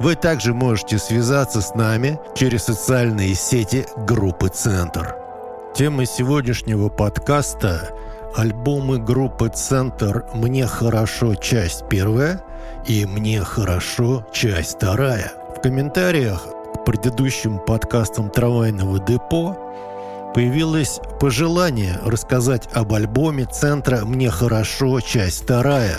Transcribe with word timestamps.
вы 0.00 0.14
также 0.14 0.54
можете 0.54 0.98
связаться 0.98 1.60
с 1.60 1.74
нами 1.74 2.18
через 2.34 2.64
социальные 2.64 3.34
сети 3.34 3.86
группы 3.96 4.48
«Центр». 4.48 5.16
Тема 5.74 6.06
сегодняшнего 6.06 6.88
подкаста– 6.88 7.90
альбомы 8.36 8.98
группы 8.98 9.48
«Центр» 9.48 10.24
«Мне 10.34 10.66
хорошо. 10.66 11.34
Часть 11.34 11.88
первая» 11.88 12.40
и 12.86 13.04
«Мне 13.06 13.40
хорошо. 13.40 14.26
Часть 14.32 14.76
вторая». 14.76 15.32
В 15.56 15.60
комментариях 15.60 16.46
к 16.74 16.84
предыдущим 16.84 17.58
подкастам 17.58 18.30
«Трамвайного 18.30 18.98
депо» 19.00 19.56
появилось 20.34 21.00
пожелание 21.20 21.98
рассказать 22.04 22.68
об 22.72 22.92
альбоме 22.92 23.44
«Центра. 23.44 24.04
Мне 24.04 24.30
хорошо. 24.30 25.00
Часть 25.00 25.44
вторая». 25.44 25.98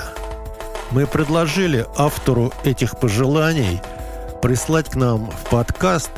Мы 0.91 1.05
предложили 1.05 1.85
автору 1.98 2.52
этих 2.63 2.97
пожеланий 2.97 3.81
прислать 4.41 4.89
к 4.89 4.95
нам 4.95 5.30
в 5.30 5.49
подкаст 5.49 6.11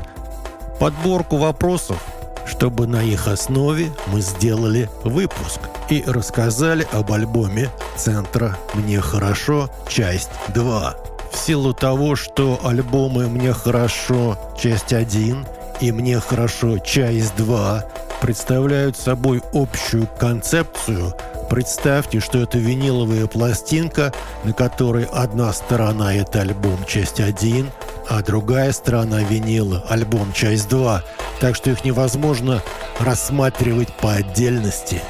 подборку 0.80 1.38
вопросов, 1.38 2.02
чтобы 2.48 2.88
на 2.88 3.04
их 3.04 3.28
основе 3.28 3.92
мы 4.08 4.22
сделали 4.22 4.90
выпуск 5.04 5.60
и 5.90 6.04
рассказали 6.08 6.88
об 6.94 7.12
альбоме 7.12 7.70
«Центра 7.98 8.58
Мне 8.74 9.02
хорошо. 9.02 9.70
Часть 9.90 10.32
2». 10.50 10.96
В 11.34 11.38
силу 11.38 11.74
того, 11.74 12.16
что 12.16 12.60
альбомы 12.64 13.28
«Мне 13.28 13.54
хорошо. 13.54 14.38
Часть 14.58 14.94
1» 14.94 15.46
и 15.82 15.92
«Мне 15.92 16.20
хорошо. 16.20 16.78
Часть 16.78 17.36
2» 17.36 17.84
представляют 18.22 18.96
собой 18.96 19.42
общую 19.54 20.08
концепцию– 20.20 21.14
Представьте, 21.52 22.22
что 22.22 22.38
это 22.38 22.58
виниловая 22.60 23.28
пластинка, 23.28 24.14
на 24.46 24.54
которой 24.54 25.04
одна 25.04 25.52
сторона– 25.52 26.14
это 26.16 26.40
альбом 26.40 26.86
часть 26.88 27.20
1, 27.20 27.70
а 28.08 28.22
другая 28.22 28.72
сторона 28.72 29.20
винила– 29.20 29.84
альбом 29.90 30.32
часть 30.32 30.70
2, 30.70 31.04
так 31.42 31.58
что 31.58 31.72
их 31.72 31.84
невозможно 31.84 32.64
рассматривать 33.00 33.92
по 33.96 34.14
отдельности. 34.14 35.02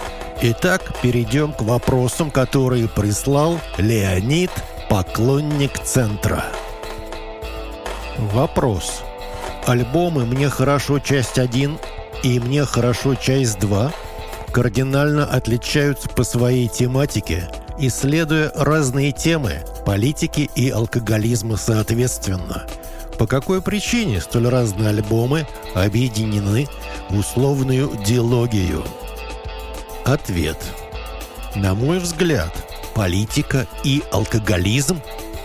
Итак, 0.41 0.81
перейдем 1.03 1.53
к 1.53 1.61
вопросам, 1.61 2.31
которые 2.31 2.89
прислал 2.89 3.59
Леонид, 3.77 4.49
поклонник 4.89 5.77
центра. 5.83 6.45
Вопрос. 8.17 9.03
Альбомы 9.67 10.25
«Мне 10.25 10.49
хорошо. 10.49 10.97
Часть 10.97 11.37
1» 11.37 11.77
и 12.23 12.39
«Мне 12.39 12.65
хорошо. 12.65 13.15
Часть 13.15 13.57
2» 13.59 13.91
кардинально 14.51 15.25
отличаются 15.25 16.09
по 16.09 16.23
своей 16.23 16.67
тематике, 16.67 17.49
исследуя 17.79 18.51
разные 18.55 19.11
темы 19.11 19.63
политики 19.85 20.49
и 20.55 20.69
алкоголизма 20.69 21.57
соответственно. 21.57 22.65
По 23.17 23.27
какой 23.27 23.61
причине 23.61 24.19
столь 24.19 24.47
разные 24.47 24.89
альбомы 24.89 25.47
объединены 25.75 26.67
в 27.09 27.19
условную 27.19 27.91
диалогию? 28.05 28.83
Ответ. 30.05 30.57
На 31.55 31.75
мой 31.75 31.99
взгляд, 31.99 32.51
политика 32.95 33.67
и 33.83 34.01
алкоголизм 34.11 34.99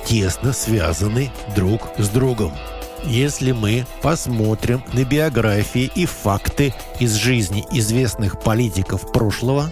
тесно 0.06 0.52
связаны 0.52 1.30
друг 1.54 1.88
с 1.98 2.08
другом. 2.08 2.52
Если 3.06 3.52
мы 3.52 3.86
посмотрим 4.02 4.82
на 4.92 5.04
биографии 5.04 5.90
и 5.94 6.06
факты 6.06 6.74
из 6.98 7.14
жизни 7.14 7.64
известных 7.70 8.40
политиков 8.40 9.12
прошлого, 9.12 9.70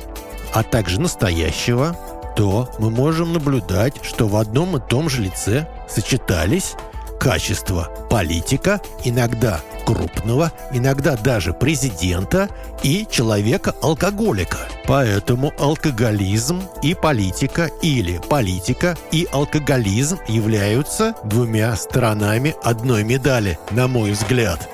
а 0.52 0.62
также 0.62 1.00
настоящего, 1.00 1.96
то 2.36 2.68
мы 2.78 2.90
можем 2.90 3.32
наблюдать, 3.32 3.96
что 4.02 4.28
в 4.28 4.36
одном 4.36 4.76
и 4.76 4.80
том 4.80 5.08
же 5.08 5.22
лице 5.22 5.68
сочетались 5.88 6.74
качества 7.18 7.90
политика, 8.10 8.80
иногда 9.04 9.60
крупного, 9.84 10.52
иногда 10.72 11.16
даже 11.16 11.52
президента 11.52 12.48
и 12.82 13.06
человека-алкоголика. 13.10 14.58
Поэтому 14.86 15.52
алкоголизм 15.58 16.62
и 16.82 16.94
политика 16.94 17.70
или 17.82 18.20
политика 18.28 18.96
и 19.12 19.26
алкоголизм 19.30 20.18
являются 20.28 21.14
двумя 21.24 21.76
сторонами 21.76 22.54
одной 22.62 23.04
медали, 23.04 23.58
на 23.70 23.88
мой 23.88 24.12
взгляд. 24.12 24.68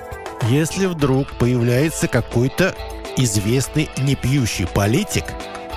Если 0.49 0.87
вдруг 0.87 1.29
появляется 1.39 2.09
какой-то 2.09 2.75
известный 3.17 3.91
непьющий 3.99 4.67
политик, 4.67 5.25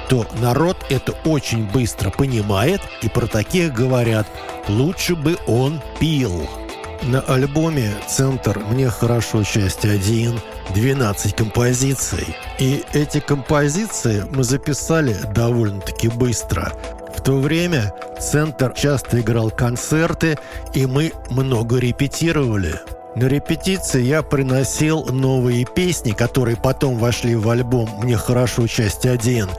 то 0.09 0.25
народ 0.41 0.77
это 0.89 1.13
очень 1.25 1.65
быстро 1.65 2.09
понимает 2.09 2.81
и 3.01 3.09
про 3.09 3.27
таких 3.27 3.73
говорят 3.73 4.27
«лучше 4.67 5.15
бы 5.15 5.37
он 5.47 5.81
пил». 5.99 6.49
На 7.03 7.19
альбоме 7.19 7.93
«Центр. 8.07 8.59
Мне 8.59 8.89
хорошо. 8.89 9.43
Часть 9.43 9.83
1» 9.83 10.39
12 10.73 11.35
композиций. 11.35 12.35
И 12.59 12.83
эти 12.93 13.19
композиции 13.19 14.25
мы 14.29 14.43
записали 14.43 15.15
довольно-таки 15.35 16.07
быстро. 16.07 16.71
В 17.15 17.21
то 17.21 17.37
время 17.37 17.93
«Центр» 18.19 18.73
часто 18.73 19.19
играл 19.19 19.51
концерты, 19.51 20.37
и 20.73 20.85
мы 20.85 21.11
много 21.29 21.77
репетировали. 21.77 22.79
На 23.15 23.25
репетиции 23.25 24.01
я 24.01 24.23
приносил 24.23 25.05
новые 25.05 25.65
песни, 25.65 26.11
которые 26.11 26.57
потом 26.57 26.97
вошли 26.97 27.35
в 27.35 27.47
альбом 27.47 27.87
«Мне 28.01 28.17
хорошо. 28.17 28.67
Часть 28.67 29.05
1». 29.05 29.49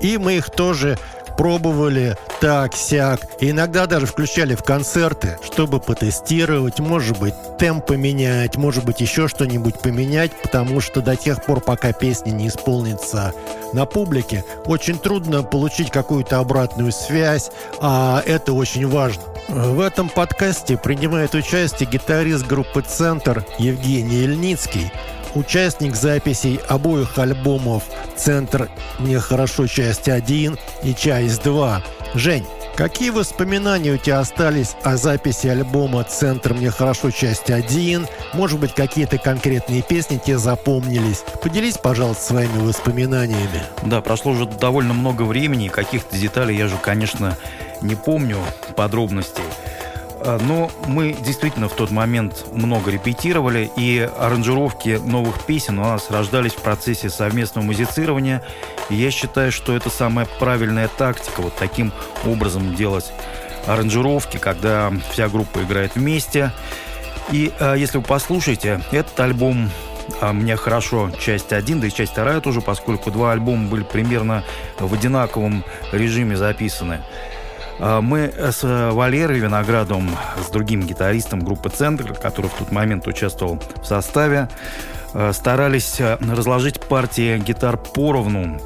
И 0.00 0.18
мы 0.18 0.36
их 0.36 0.50
тоже 0.50 0.98
пробовали 1.36 2.16
так, 2.40 2.74
сяк. 2.74 3.20
И 3.40 3.50
иногда 3.50 3.86
даже 3.86 4.06
включали 4.06 4.54
в 4.54 4.62
концерты, 4.62 5.38
чтобы 5.44 5.80
потестировать, 5.80 6.78
может 6.80 7.18
быть, 7.18 7.34
темп 7.58 7.86
поменять, 7.86 8.56
может 8.56 8.84
быть, 8.84 9.00
еще 9.00 9.28
что-нибудь 9.28 9.80
поменять, 9.80 10.32
потому 10.42 10.80
что 10.80 11.00
до 11.00 11.16
тех 11.16 11.44
пор, 11.44 11.60
пока 11.60 11.92
песня 11.92 12.30
не 12.30 12.48
исполнится 12.48 13.32
на 13.72 13.86
публике, 13.86 14.44
очень 14.66 14.98
трудно 14.98 15.42
получить 15.42 15.90
какую-то 15.90 16.38
обратную 16.38 16.92
связь, 16.92 17.50
а 17.80 18.22
это 18.24 18.52
очень 18.52 18.88
важно. 18.88 19.22
В 19.48 19.80
этом 19.80 20.08
подкасте 20.08 20.76
принимает 20.76 21.34
участие 21.34 21.88
гитарист 21.88 22.46
группы 22.46 22.82
«Центр» 22.82 23.44
Евгений 23.58 24.22
Ильницкий, 24.24 24.90
участник 25.34 25.94
записей 25.94 26.60
обоих 26.68 27.18
альбомов 27.18 27.84
«Центр. 28.16 28.68
Мне 28.98 29.18
хорошо. 29.18 29.66
Часть 29.66 30.08
1» 30.08 30.58
и 30.82 30.94
«Часть 30.94 31.42
2». 31.42 31.82
Жень, 32.14 32.46
какие 32.76 33.10
воспоминания 33.10 33.92
у 33.92 33.96
тебя 33.96 34.20
остались 34.20 34.76
о 34.82 34.96
записи 34.96 35.48
альбома 35.48 36.04
«Центр. 36.04 36.54
Мне 36.54 36.70
хорошо. 36.70 37.10
Часть 37.10 37.50
1»? 37.50 38.06
Может 38.34 38.60
быть, 38.60 38.74
какие-то 38.74 39.18
конкретные 39.18 39.82
песни 39.82 40.20
тебе 40.24 40.38
запомнились? 40.38 41.24
Поделись, 41.42 41.76
пожалуйста, 41.76 42.22
своими 42.24 42.58
воспоминаниями. 42.58 43.62
Да, 43.82 44.00
прошло 44.00 44.32
уже 44.32 44.46
довольно 44.46 44.94
много 44.94 45.22
времени, 45.22 45.68
каких-то 45.68 46.16
деталей 46.16 46.56
я 46.56 46.68
же, 46.68 46.76
конечно, 46.76 47.36
не 47.80 47.96
помню 47.96 48.38
подробностей. 48.76 49.44
А, 50.26 50.38
но 50.40 50.70
мы 50.86 51.12
действительно 51.12 51.68
в 51.68 51.74
тот 51.74 51.90
момент 51.90 52.46
много 52.52 52.90
репетировали, 52.90 53.70
и 53.76 54.08
аранжировки 54.18 55.00
новых 55.04 55.44
песен 55.44 55.78
у 55.78 55.82
нас 55.82 56.10
рождались 56.10 56.52
в 56.52 56.62
процессе 56.62 57.10
совместного 57.10 57.66
музицирования. 57.66 58.42
И 58.88 58.94
я 58.94 59.10
считаю, 59.10 59.52
что 59.52 59.76
это 59.76 59.90
самая 59.90 60.26
правильная 60.38 60.88
тактика, 60.88 61.42
вот 61.42 61.54
таким 61.56 61.92
образом 62.24 62.74
делать 62.74 63.12
аранжировки, 63.66 64.38
когда 64.38 64.90
вся 65.10 65.28
группа 65.28 65.62
играет 65.62 65.94
вместе. 65.94 66.52
И 67.30 67.52
э, 67.58 67.74
если 67.76 67.98
вы 67.98 68.04
послушаете, 68.04 68.80
этот 68.92 69.18
альбом 69.20 69.70
а 70.20 70.32
мне 70.32 70.56
хорошо 70.56 71.10
часть 71.18 71.52
1, 71.52 71.80
да 71.80 71.86
и 71.86 71.90
часть 71.90 72.14
2 72.14 72.40
тоже, 72.40 72.60
поскольку 72.60 73.10
два 73.10 73.32
альбома 73.32 73.68
были 73.68 73.84
примерно 73.84 74.44
в 74.78 74.92
одинаковом 74.92 75.64
режиме 75.92 76.36
записаны. 76.36 77.00
А, 77.78 78.00
мы 78.00 78.32
с 78.36 78.62
Валерой 78.92 79.38
Виноградом, 79.38 80.10
с 80.44 80.50
другим 80.50 80.82
гитаристом 80.82 81.40
группы 81.40 81.68
«Центр», 81.68 82.12
который 82.14 82.50
в 82.50 82.54
тот 82.54 82.70
момент 82.72 83.06
участвовал 83.06 83.60
в 83.82 83.84
составе, 83.84 84.48
а, 85.12 85.32
старались 85.32 86.00
а, 86.00 86.18
разложить 86.20 86.80
партии 86.80 87.38
гитар 87.38 87.76
поровну, 87.76 88.60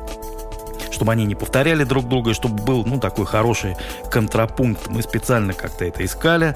чтобы 0.91 1.13
они 1.13 1.25
не 1.25 1.35
повторяли 1.35 1.85
друг 1.85 2.09
друга, 2.09 2.31
и 2.31 2.35
чтобы 2.35 2.63
был 2.63 2.85
ну, 2.85 2.99
такой 2.99 3.27
хороший 3.27 3.77
контрапункт. 4.11 4.89
Мы 4.89 5.03
специально 5.03 5.53
как-то 5.53 5.85
это 5.85 6.05
искали. 6.05 6.55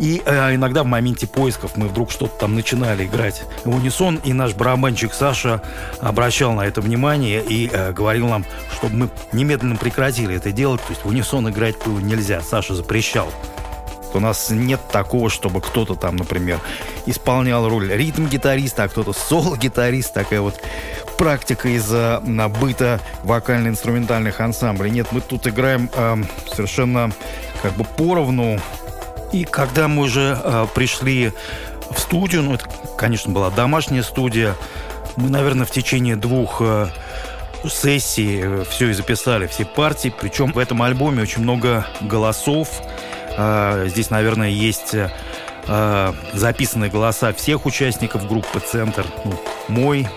И 0.00 0.22
э, 0.24 0.54
иногда 0.54 0.82
в 0.82 0.86
моменте 0.86 1.26
поисков 1.26 1.76
мы 1.76 1.86
вдруг 1.86 2.10
что-то 2.10 2.32
там 2.40 2.54
начинали 2.54 3.04
играть 3.04 3.42
в 3.64 3.76
унисон, 3.76 4.18
и 4.24 4.32
наш 4.32 4.54
барабанщик 4.54 5.12
Саша 5.12 5.62
обращал 6.00 6.54
на 6.54 6.62
это 6.62 6.80
внимание 6.80 7.44
и 7.46 7.68
э, 7.70 7.92
говорил 7.92 8.28
нам, 8.28 8.46
чтобы 8.74 8.96
мы 8.96 9.10
немедленно 9.32 9.76
прекратили 9.76 10.34
это 10.34 10.52
делать, 10.52 10.80
то 10.80 10.90
есть 10.90 11.04
в 11.04 11.08
унисон 11.08 11.50
играть 11.50 11.76
было 11.84 11.98
нельзя, 12.00 12.40
Саша 12.40 12.74
запрещал. 12.74 13.30
У 14.14 14.20
нас 14.20 14.50
нет 14.50 14.80
такого, 14.90 15.28
чтобы 15.28 15.60
кто-то 15.60 15.94
там, 15.94 16.16
например, 16.16 16.58
исполнял 17.06 17.68
роль 17.68 17.92
ритм-гитариста, 17.92 18.84
а 18.84 18.88
кто-то 18.88 19.12
соло-гитарист. 19.12 20.12
Такая 20.12 20.40
вот 20.40 20.60
практика 21.16 21.68
из-за 21.68 22.20
быта 22.60 23.00
вокально-инструментальных 23.22 24.40
ансамблей. 24.40 24.90
Нет, 24.90 25.08
мы 25.12 25.20
тут 25.20 25.46
играем 25.46 25.88
э, 25.94 26.16
совершенно 26.52 27.12
как 27.62 27.74
бы 27.74 27.84
поровну. 27.84 28.58
И 29.32 29.44
когда 29.44 29.88
мы 29.88 30.02
уже 30.02 30.38
э, 30.42 30.66
пришли 30.74 31.32
в 31.90 31.98
студию, 31.98 32.42
ну, 32.42 32.54
это, 32.54 32.66
конечно, 32.96 33.32
была 33.32 33.50
домашняя 33.50 34.02
студия, 34.02 34.54
мы, 35.16 35.28
наверное, 35.28 35.66
в 35.66 35.70
течение 35.70 36.16
двух 36.16 36.60
э, 36.60 36.88
сессий 37.68 38.40
э, 38.42 38.64
все 38.68 38.88
и 38.88 38.92
записали, 38.92 39.46
все 39.46 39.64
партии. 39.64 40.12
Причем 40.18 40.52
в 40.52 40.58
этом 40.58 40.82
альбоме 40.82 41.22
очень 41.22 41.42
много 41.42 41.86
голосов, 42.00 42.82
а, 43.36 43.86
здесь, 43.86 44.10
наверное, 44.10 44.48
есть 44.48 44.94
а, 45.66 46.14
записанные 46.32 46.90
голоса 46.90 47.32
всех 47.32 47.64
участников 47.64 48.26
группы 48.28 48.60
«Центр». 48.60 49.06
Ну, 49.24 49.40
мой, 49.68 50.08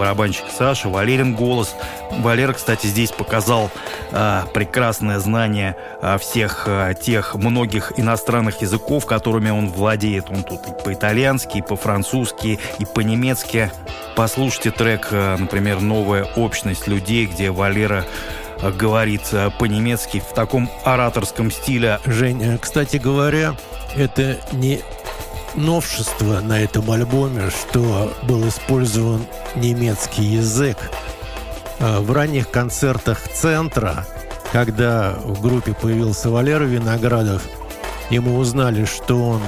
барабанщик 0.00 0.46
Саша, 0.56 0.88
Валерин 0.88 1.34
голос. 1.34 1.76
Валера, 2.10 2.54
кстати, 2.54 2.86
здесь 2.86 3.12
показал 3.12 3.70
э, 4.12 4.42
прекрасное 4.54 5.18
знание 5.18 5.76
э, 6.00 6.16
всех 6.16 6.64
э, 6.66 6.94
тех 6.98 7.34
многих 7.34 7.92
иностранных 7.98 8.62
языков, 8.62 9.04
которыми 9.04 9.50
он 9.50 9.68
владеет. 9.68 10.30
Он 10.30 10.42
тут 10.42 10.66
и 10.66 10.84
по-итальянски, 10.84 11.58
и 11.58 11.62
по-французски, 11.62 12.58
и 12.78 12.84
по-немецки. 12.86 13.70
Послушайте 14.16 14.70
трек, 14.70 15.08
э, 15.10 15.36
например, 15.36 15.80
«Новая 15.82 16.24
общность 16.34 16.88
людей», 16.88 17.26
где 17.26 17.50
Валера 17.50 18.06
говорит 18.78 19.22
по-немецки 19.58 20.20
в 20.20 20.34
таком 20.34 20.70
ораторском 20.84 21.50
стиле. 21.50 22.00
Жень, 22.06 22.58
кстати 22.58 22.96
говоря, 22.96 23.54
это 23.96 24.38
не 24.52 24.80
новшество 25.54 26.40
на 26.40 26.60
этом 26.60 26.90
альбоме, 26.90 27.50
что 27.50 28.12
был 28.22 28.46
использован 28.48 29.26
немецкий 29.56 30.24
язык. 30.24 30.76
А 31.78 32.00
в 32.00 32.12
ранних 32.12 32.50
концертах 32.50 33.20
центра, 33.28 34.06
когда 34.52 35.16
в 35.24 35.40
группе 35.40 35.74
появился 35.74 36.30
Валера 36.30 36.64
Виноградов, 36.64 37.42
и 38.10 38.18
мы 38.18 38.36
узнали, 38.36 38.84
что 38.84 39.16
он 39.16 39.42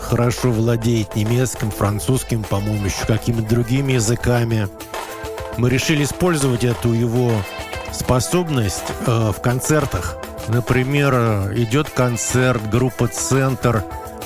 хорошо 0.00 0.50
владеет 0.50 1.16
немецким, 1.16 1.70
французским, 1.70 2.42
по-моему, 2.44 2.84
еще 2.84 3.04
какими-то 3.06 3.48
другими 3.48 3.94
языками, 3.94 4.68
мы 5.56 5.70
решили 5.70 6.04
использовать 6.04 6.64
эту 6.64 6.92
его 6.92 7.32
способность 7.92 8.84
э, 9.06 9.32
в 9.36 9.40
концертах. 9.40 10.16
Например, 10.48 11.52
идет 11.54 11.88
концерт 11.90 12.68
группа 12.70 13.08
«Центр» 13.08 13.84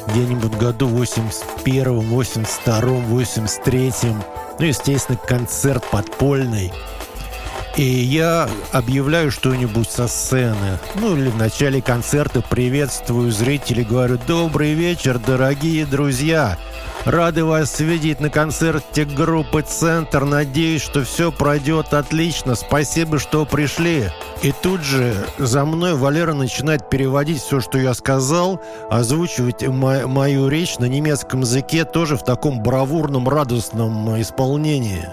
где-нибудь 0.09 0.57
году 0.57 0.89
81 0.89 2.01
82 2.01 2.81
83 2.81 3.93
Ну, 4.59 4.65
естественно, 4.65 5.19
концерт 5.27 5.85
подпольный. 5.91 6.73
И 7.79 7.85
я 7.85 8.49
объявляю 8.73 9.31
что-нибудь 9.31 9.89
со 9.89 10.09
сцены. 10.09 10.81
Ну, 10.97 11.17
или 11.17 11.29
в 11.29 11.37
начале 11.37 11.81
концерта 11.81 12.43
приветствую 12.43 13.31
зрителей, 13.31 13.85
говорю 13.85 14.19
«Добрый 14.27 14.75
вечер, 14.75 15.21
дорогие 15.21 15.87
друзья!» 15.87 16.59
Рады 17.05 17.45
вас 17.45 17.79
видеть 17.79 18.19
на 18.19 18.31
концерте 18.31 19.05
группы 19.05 19.63
«Центр». 19.63 20.25
Надеюсь, 20.25 20.83
что 20.83 21.05
все 21.05 21.31
пройдет 21.31 21.95
отлично. 21.95 22.57
Спасибо, 22.57 23.21
что 23.21 23.47
пришли. 23.47 24.11
И 24.43 24.51
тут 24.51 24.83
же 24.83 25.15
за 25.39 25.65
мной 25.65 25.95
Валера 25.95 26.35
начинает 26.35 26.91
переводить 26.91 27.41
все, 27.41 27.61
что 27.61 27.79
я 27.79 27.95
сказал, 27.95 28.61
озвучивать 28.91 29.65
мо- 29.69 30.09
мою 30.09 30.49
речь 30.49 30.79
на 30.79 30.87
немецком 30.87 31.43
языке 31.43 31.85
тоже 31.85 32.17
в 32.17 32.25
таком 32.25 32.61
бравурном, 32.61 33.29
радостном 33.29 34.21
исполнении. 34.21 35.07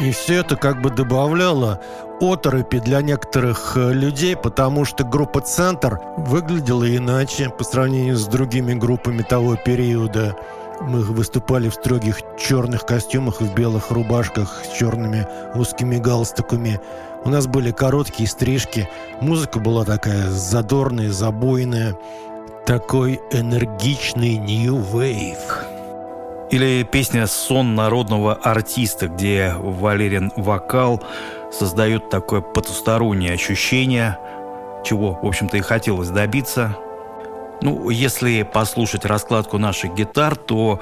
И 0.00 0.12
все 0.12 0.40
это 0.40 0.56
как 0.56 0.80
бы 0.80 0.90
добавляло 0.90 1.80
оторопи 2.20 2.80
для 2.80 3.02
некоторых 3.02 3.76
э, 3.76 3.92
людей, 3.92 4.36
потому 4.36 4.84
что 4.84 5.04
группа 5.04 5.40
«Центр» 5.40 5.98
выглядела 6.16 6.84
иначе 6.96 7.50
по 7.50 7.64
сравнению 7.64 8.16
с 8.16 8.26
другими 8.26 8.74
группами 8.74 9.22
того 9.22 9.56
периода. 9.56 10.36
Мы 10.80 11.02
выступали 11.02 11.68
в 11.68 11.74
строгих 11.74 12.20
черных 12.38 12.86
костюмах 12.86 13.42
и 13.42 13.44
в 13.44 13.54
белых 13.54 13.90
рубашках 13.90 14.62
с 14.64 14.78
черными 14.78 15.26
узкими 15.54 15.96
галстуками. 15.96 16.80
У 17.24 17.28
нас 17.28 17.46
были 17.46 17.70
короткие 17.70 18.28
стрижки. 18.28 18.88
Музыка 19.20 19.58
была 19.58 19.84
такая 19.84 20.30
задорная, 20.30 21.10
забойная. 21.10 21.98
Такой 22.64 23.20
энергичный 23.30 24.36
Wave. 24.38 25.69
Или 26.50 26.82
песня 26.82 27.26
«Сон 27.26 27.74
народного 27.74 28.34
артиста», 28.34 29.08
где 29.08 29.54
Валерин 29.56 30.32
вокал 30.36 31.02
создает 31.52 32.10
такое 32.10 32.40
потустороннее 32.40 33.34
ощущение, 33.34 34.18
чего, 34.84 35.18
в 35.22 35.26
общем-то, 35.26 35.56
и 35.56 35.60
хотелось 35.60 36.08
добиться– 36.08 36.76
ну, 37.62 37.90
если 37.90 38.42
послушать 38.42 39.04
раскладку 39.04 39.58
наших 39.58 39.94
гитар, 39.94 40.36
то 40.36 40.80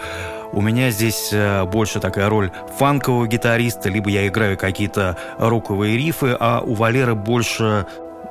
у 0.53 0.61
меня 0.61 0.91
здесь 0.91 1.31
э, 1.33 1.65
больше 1.65 1.99
такая 2.01 2.29
роль 2.29 2.53
фанкового 2.79 3.27
гитариста, 3.27 3.89
либо 3.89 4.11
я 4.11 4.27
играю 4.29 4.57
какие-то 4.57 5.17
роковые 5.39 5.97
рифы, 5.97 6.37
а 6.39 6.61
у 6.61 6.75
Валеры 6.75 7.15
больше 7.15 7.87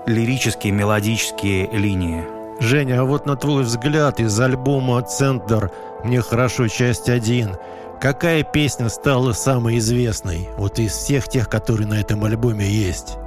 лирические, 0.05 0.71
мелодические 0.71 1.69
линии. 1.71 2.36
Женя, 2.59 3.01
а 3.01 3.03
вот 3.05 3.25
на 3.25 3.35
твой 3.35 3.63
взгляд 3.63 4.19
из 4.19 4.39
альбома 4.39 5.01
«Центр» 5.01 5.71
«Мне 6.03 6.21
хорошо. 6.21 6.67
Часть 6.67 7.09
1» 7.09 7.57
какая 7.99 8.43
песня 8.43 8.89
стала 8.89 9.33
самой 9.33 9.77
известной 9.77 10.49
вот 10.57 10.79
из 10.79 10.93
всех 10.93 11.27
тех, 11.27 11.49
которые 11.49 11.87
на 11.87 11.99
этом 11.99 12.23
альбоме 12.23 12.67
есть? 12.67 13.17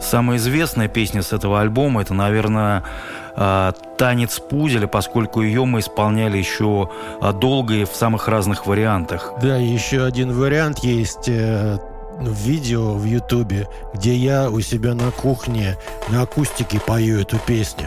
Самая 0.00 0.36
известная 0.36 0.88
песня 0.88 1.22
с 1.22 1.32
этого 1.32 1.60
альбома 1.60 2.02
это, 2.02 2.12
наверное, 2.12 2.84
а, 3.34 3.72
«Танец 3.96 4.38
пузеля», 4.40 4.86
поскольку 4.86 5.40
ее 5.40 5.64
мы 5.64 5.80
исполняли 5.80 6.36
еще 6.36 6.90
а, 7.20 7.32
долго 7.32 7.74
и 7.74 7.84
в 7.84 7.94
самых 7.94 8.28
разных 8.28 8.66
вариантах. 8.66 9.32
Да, 9.40 9.56
еще 9.56 10.04
один 10.04 10.32
вариант 10.32 10.80
есть 10.80 11.28
э, 11.28 11.78
в 12.20 12.34
видео 12.34 12.92
в 12.92 13.04
Ютубе, 13.04 13.68
где 13.94 14.14
я 14.14 14.50
у 14.50 14.60
себя 14.60 14.94
на 14.94 15.10
кухне 15.10 15.78
на 16.08 16.22
акустике 16.22 16.78
пою 16.78 17.20
эту 17.20 17.38
песню 17.38 17.86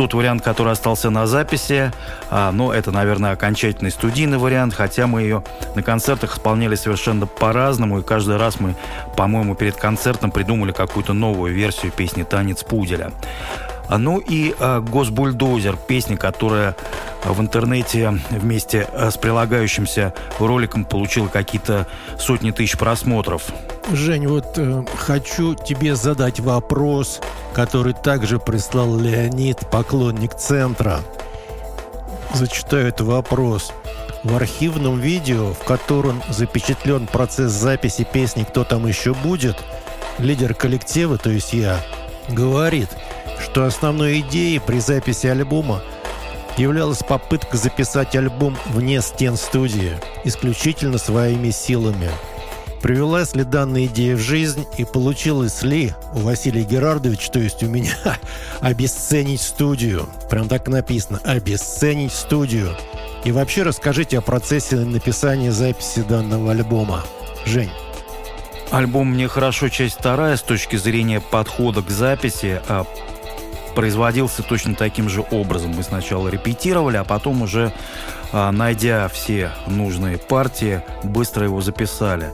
тот 0.00 0.14
вариант, 0.14 0.42
который 0.42 0.72
остался 0.72 1.10
на 1.10 1.26
записи, 1.26 1.92
а, 2.30 2.52
ну, 2.52 2.72
это, 2.72 2.90
наверное, 2.90 3.32
окончательный 3.32 3.90
студийный 3.90 4.38
вариант, 4.38 4.72
хотя 4.72 5.06
мы 5.06 5.20
ее 5.20 5.44
на 5.74 5.82
концертах 5.82 6.32
исполняли 6.32 6.74
совершенно 6.74 7.26
по-разному, 7.26 7.98
и 7.98 8.02
каждый 8.02 8.38
раз 8.38 8.60
мы, 8.60 8.76
по-моему, 9.14 9.54
перед 9.54 9.76
концертом 9.76 10.30
придумали 10.30 10.72
какую-то 10.72 11.12
новую 11.12 11.52
версию 11.52 11.92
песни 11.92 12.22
«Танец 12.22 12.64
пуделя». 12.64 13.12
А, 13.90 13.98
ну 13.98 14.18
и 14.18 14.54
а, 14.60 14.80
«Госбульдозер», 14.80 15.76
песня, 15.76 16.16
которая 16.16 16.76
в 17.24 17.40
интернете 17.40 18.20
вместе 18.30 18.88
с 18.94 19.16
прилагающимся 19.16 20.14
роликом 20.38 20.84
получила 20.84 21.26
какие-то 21.26 21.88
сотни 22.16 22.52
тысяч 22.52 22.78
просмотров. 22.78 23.48
Жень, 23.92 24.28
вот 24.28 24.56
э, 24.56 24.84
хочу 24.96 25.56
тебе 25.56 25.96
задать 25.96 26.38
вопрос, 26.38 27.20
который 27.52 27.92
также 27.92 28.38
прислал 28.38 28.96
Леонид, 28.96 29.58
поклонник 29.70 30.34
центра. 30.34 31.00
Зачитаю 32.32 32.86
этот 32.86 33.00
вопрос. 33.00 33.72
В 34.22 34.36
архивном 34.36 35.00
видео, 35.00 35.52
в 35.52 35.64
котором 35.64 36.22
запечатлен 36.28 37.08
процесс 37.08 37.50
записи 37.50 38.06
песни 38.10 38.44
«Кто 38.44 38.62
там 38.62 38.86
еще 38.86 39.14
будет», 39.14 39.56
лидер 40.18 40.54
коллектива, 40.54 41.18
то 41.18 41.30
есть 41.30 41.52
я, 41.52 41.80
говорит, 42.28 42.88
что 43.40 43.64
основной 43.64 44.20
идеей 44.20 44.60
при 44.60 44.78
записи 44.78 45.26
альбома 45.26 45.82
являлась 46.56 46.98
попытка 46.98 47.56
записать 47.56 48.14
альбом 48.14 48.56
вне 48.66 49.00
стен 49.00 49.36
студии, 49.36 49.92
исключительно 50.24 50.98
своими 50.98 51.50
силами– 51.50 52.10
Привелась 52.82 53.34
ли 53.34 53.44
данная 53.44 53.86
идея 53.86 54.16
в 54.16 54.20
жизнь 54.20 54.66
и 54.78 54.84
получилось 54.84 55.62
ли 55.62 55.92
у 56.14 56.20
Василия 56.20 56.64
Герардовича, 56.64 57.30
то 57.30 57.38
есть 57.38 57.62
у 57.62 57.66
меня, 57.66 57.94
обесценить 58.60 59.42
студию? 59.42 60.08
Прям 60.30 60.48
так 60.48 60.66
написано, 60.66 61.20
обесценить 61.22 62.12
студию. 62.12 62.74
И 63.24 63.32
вообще 63.32 63.64
расскажите 63.64 64.18
о 64.18 64.22
процессе 64.22 64.76
написания 64.76 65.52
записи 65.52 66.00
данного 66.00 66.52
альбома. 66.52 67.04
Жень. 67.44 67.70
Альбом 68.70 69.08
«Мне 69.08 69.26
хорошо. 69.26 69.68
Часть 69.68 69.98
вторая» 69.98 70.36
с 70.36 70.42
точки 70.42 70.76
зрения 70.76 71.20
подхода 71.20 71.82
к 71.82 71.90
записи 71.90 72.62
а, 72.68 72.86
производился 73.74 74.44
точно 74.44 74.76
таким 74.76 75.08
же 75.08 75.24
образом. 75.32 75.72
Мы 75.72 75.82
сначала 75.82 76.28
репетировали, 76.28 76.96
а 76.96 77.02
потом 77.02 77.42
уже, 77.42 77.72
а, 78.32 78.52
найдя 78.52 79.08
все 79.08 79.50
нужные 79.66 80.18
партии, 80.18 80.82
быстро 81.02 81.46
его 81.46 81.60
записали. 81.60 82.32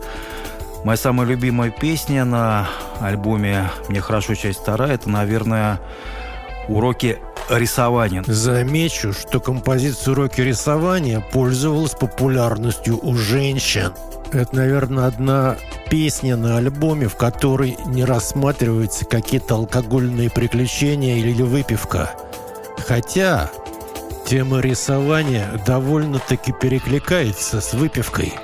Моя 0.84 0.98
самая 0.98 1.26
любимая 1.26 1.70
песня 1.70 2.26
на 2.26 2.68
альбоме 3.00 3.70
«Мне 3.88 4.02
хорошо, 4.02 4.34
часть 4.34 4.60
вторая»— 4.60 4.92
это, 4.94 5.08
наверное, 5.08 5.80
«Уроки 6.68 7.18
рисования». 7.48 8.24
Замечу, 8.26 9.12
что 9.12 9.40
композиция 9.40 10.12
«Уроки 10.12 10.40
рисования» 10.40 11.20
пользовалась 11.32 11.92
популярностью 11.92 12.98
у 13.02 13.14
женщин. 13.14 13.92
Это, 14.32 14.56
наверное, 14.56 15.06
одна 15.06 15.56
песня 15.88 16.36
на 16.36 16.56
альбоме, 16.58 17.08
в 17.08 17.16
которой 17.16 17.76
не 17.86 18.04
рассматриваются 18.04 19.04
какие-то 19.04 19.54
алкогольные 19.54 20.30
приключения 20.30 21.16
или 21.16 21.42
выпивка. 21.42 22.10
Хотя 22.86 23.50
тема 24.26 24.60
рисования 24.60 25.48
довольно-таки 25.64 26.52
перекликается 26.52 27.60
с 27.60 27.72
выпивкой. 27.74 28.34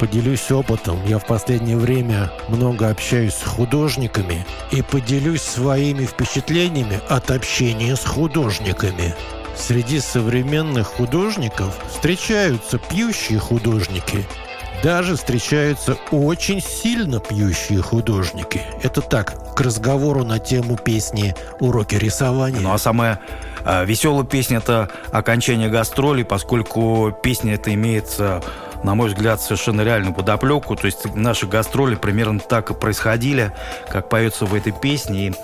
Поделюсь 0.00 0.50
опытом. 0.50 0.98
Я 1.04 1.18
в 1.18 1.26
последнее 1.26 1.76
время 1.76 2.32
много 2.48 2.88
общаюсь 2.88 3.34
с 3.34 3.42
художниками 3.42 4.46
и 4.72 4.80
поделюсь 4.80 5.42
своими 5.42 6.06
впечатлениями 6.06 7.00
от 7.10 7.30
общения 7.30 7.94
с 7.94 8.06
художниками. 8.06 9.14
Среди 9.54 10.00
современных 10.00 10.86
художников 10.86 11.78
встречаются 11.90 12.78
пьющие 12.78 13.38
художники– 13.38 14.24
даже 14.82 15.16
встречаются 15.16 15.98
очень 16.10 16.62
сильно 16.62 17.20
пьющие 17.20 17.82
художники. 17.82 18.62
Это 18.82 19.02
так, 19.02 19.54
к 19.54 19.60
разговору 19.60 20.24
на 20.24 20.38
тему 20.38 20.76
песни 20.76 21.34
«Уроки 21.58 21.96
рисования». 21.96 22.60
Ну 22.60 22.72
а 22.72 22.78
самая 22.78 23.20
э, 23.64 23.84
веселая 23.84 24.24
песня– 24.24 24.58
это 24.58 24.88
окончание 25.12 25.68
гастролей, 25.68 26.24
поскольку 26.24 27.14
песня 27.22 27.54
это 27.54 27.74
имеется 27.74 28.42
на 28.82 28.94
мой 28.94 29.08
взгляд, 29.08 29.40
совершенно 29.40 29.82
реальную 29.82 30.14
подоплеку. 30.14 30.76
То 30.76 30.86
есть 30.86 31.14
наши 31.14 31.46
гастроли 31.46 31.94
примерно 31.94 32.40
так 32.40 32.70
и 32.70 32.74
происходили, 32.74 33.52
как 33.88 34.08
поется 34.08 34.46
в 34.46 34.54
этой 34.54 34.72
песне. 34.72 35.28
И 35.28 35.34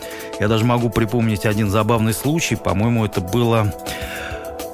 я 0.40 0.48
даже 0.48 0.64
могу 0.64 0.90
припомнить 0.90 1.46
один 1.46 1.70
забавный 1.70 2.14
случай. 2.14 2.56
По-моему, 2.56 3.04
это 3.04 3.20
было 3.20 3.72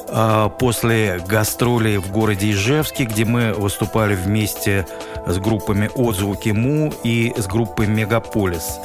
а, 0.09 0.49
после 0.51 1.21
гастролей 1.27 1.97
в 1.97 2.11
городе 2.11 2.51
Ижевске, 2.51 3.05
где 3.05 3.25
мы 3.25 3.53
выступали 3.55 4.15
вместе 4.15 4.87
с 5.27 5.39
группами 5.39 5.91
«Отзвуки 5.95 6.51
Му» 6.51 6.93
и 7.03 7.33
с 7.37 7.47
группой 7.47 7.87
«Мегаполис». 7.87 8.79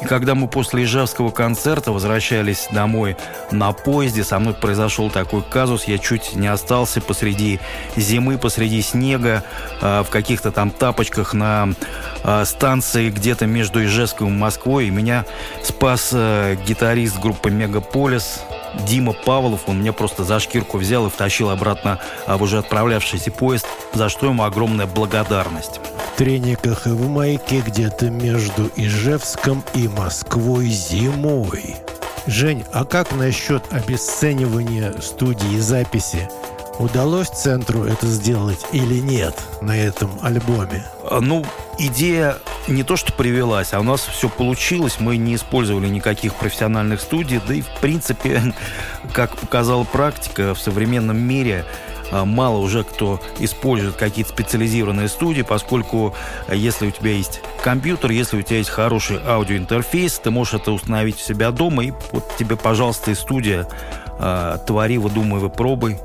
И 0.00 0.06
когда 0.06 0.34
мы 0.34 0.48
после 0.48 0.84
Ижевского 0.84 1.30
концерта 1.30 1.92
возвращались 1.92 2.68
домой 2.72 3.16
на 3.50 3.72
поезде, 3.72 4.24
со 4.24 4.38
мной 4.38 4.54
произошел 4.54 5.10
такой 5.10 5.42
казус, 5.42 5.84
я 5.84 5.98
чуть 5.98 6.34
не 6.34 6.48
остался 6.48 7.00
посреди 7.00 7.60
зимы, 7.96 8.38
посреди 8.38 8.80
снега, 8.80 9.44
а, 9.82 10.02
в 10.02 10.08
каких-то 10.08 10.52
там 10.52 10.70
тапочках 10.70 11.34
на 11.34 11.68
а, 12.22 12.44
станции 12.44 13.10
где-то 13.10 13.46
между 13.46 13.84
Ижевском 13.84 14.28
и 14.28 14.30
Москвой, 14.38 14.86
и 14.86 14.90
меня 14.90 15.26
спас 15.62 16.12
гитарист 16.12 17.18
группы 17.18 17.50
«Мегаполис», 17.50 18.40
Дима 18.86 19.12
Павлов, 19.12 19.62
он 19.66 19.80
меня 19.80 19.92
просто 19.92 20.22
за 20.22 20.38
шкирку 20.38 20.78
взял 20.78 21.06
и 21.06 21.10
втащил 21.10 21.50
обратно 21.50 21.98
в 22.28 22.40
уже 22.40 22.58
отправлявшийся 22.58 23.32
поезд, 23.32 23.66
за 23.94 24.08
что 24.08 24.26
ему 24.26 24.44
огромная 24.44 24.86
благодарность. 24.86 25.80
Трениках 26.20 26.86
и 26.86 26.90
в 26.90 27.08
майке 27.08 27.62
где-то 27.66 28.10
между 28.10 28.70
Ижевском 28.76 29.64
и 29.72 29.88
Москвой 29.88 30.66
зимой. 30.66 31.76
Жень, 32.26 32.62
а 32.74 32.84
как 32.84 33.12
насчет 33.12 33.62
обесценивания 33.72 34.92
студии 35.00 35.58
записи? 35.58 36.28
Удалось 36.78 37.28
центру 37.28 37.84
это 37.84 38.06
сделать 38.06 38.66
или 38.72 38.98
нет 38.98 39.34
на 39.62 39.74
этом 39.74 40.10
альбоме? 40.20 40.84
А, 41.10 41.22
ну, 41.22 41.42
идея 41.78 42.36
не 42.68 42.82
то 42.82 42.96
что 42.96 43.14
привелась, 43.14 43.72
а 43.72 43.80
у 43.80 43.82
нас 43.82 44.02
все 44.02 44.28
получилось. 44.28 44.96
Мы 45.00 45.16
не 45.16 45.36
использовали 45.36 45.88
никаких 45.88 46.34
профессиональных 46.34 47.00
студий. 47.00 47.40
Да 47.48 47.54
и, 47.54 47.62
в 47.62 47.80
принципе, 47.80 48.52
как 49.14 49.38
показала 49.38 49.84
практика, 49.84 50.54
в 50.54 50.60
современном 50.60 51.18
мире 51.18 51.64
мало 52.12 52.58
уже 52.58 52.84
кто 52.84 53.20
использует 53.38 53.96
какие-то 53.96 54.30
специализированные 54.30 55.08
студии, 55.08 55.42
поскольку 55.42 56.14
а, 56.48 56.54
если 56.54 56.86
у 56.86 56.90
тебя 56.90 57.12
есть 57.12 57.40
компьютер, 57.62 58.10
если 58.10 58.38
у 58.38 58.42
тебя 58.42 58.58
есть 58.58 58.70
хороший 58.70 59.20
аудиоинтерфейс, 59.24 60.18
ты 60.18 60.30
можешь 60.30 60.54
это 60.54 60.72
установить 60.72 61.16
у 61.16 61.20
себя 61.20 61.50
дома, 61.50 61.84
и 61.84 61.92
вот 62.12 62.24
тебе, 62.38 62.56
пожалуйста, 62.56 63.10
и 63.10 63.14
студия, 63.14 63.66
твори, 64.66 64.98
выдумывай, 64.98 65.48
пробуй. 65.50 65.98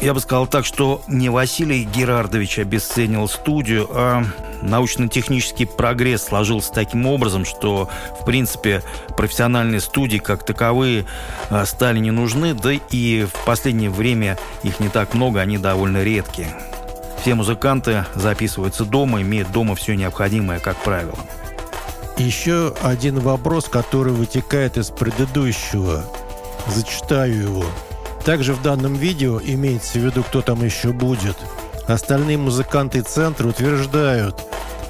Я 0.00 0.14
бы 0.14 0.20
сказал 0.20 0.46
так, 0.46 0.64
что 0.64 1.02
не 1.08 1.28
Василий 1.28 1.82
Герардович 1.82 2.60
обесценил 2.60 3.28
студию, 3.28 3.88
а 3.90 4.24
научно-технический 4.62 5.64
прогресс 5.64 6.22
сложился 6.22 6.72
таким 6.72 7.06
образом, 7.06 7.44
что, 7.44 7.88
в 8.20 8.24
принципе, 8.24 8.82
профессиональные 9.16 9.80
студии 9.80 10.18
как 10.18 10.44
таковые 10.44 11.04
а, 11.50 11.66
стали 11.66 11.98
не 11.98 12.12
нужны, 12.12 12.54
да 12.54 12.72
и 12.72 13.24
в 13.24 13.44
последнее 13.44 13.90
время 13.90 14.38
их 14.62 14.78
не 14.78 14.88
так 14.88 15.14
много, 15.14 15.40
они 15.40 15.58
довольно 15.58 16.04
редкие. 16.04 16.48
Все 17.20 17.34
музыканты 17.34 18.04
записываются 18.14 18.84
дома, 18.84 19.20
имеют 19.22 19.50
дома 19.50 19.74
все 19.74 19.96
необходимое, 19.96 20.60
как 20.60 20.76
правило. 20.76 21.18
Еще 22.18 22.72
один 22.82 23.18
вопрос, 23.18 23.64
который 23.64 24.12
вытекает 24.12 24.76
из 24.76 24.90
предыдущего. 24.90 26.04
Зачитаю 26.68 27.42
его. 27.42 27.64
Также 28.28 28.52
в 28.52 28.60
данном 28.60 28.92
видео 28.92 29.40
имеется 29.42 29.98
в 29.98 30.02
виду, 30.02 30.22
кто 30.22 30.42
там 30.42 30.62
еще 30.62 30.92
будет. 30.92 31.38
Остальные 31.86 32.36
музыканты 32.36 33.00
центра 33.00 33.48
утверждают, 33.48 34.36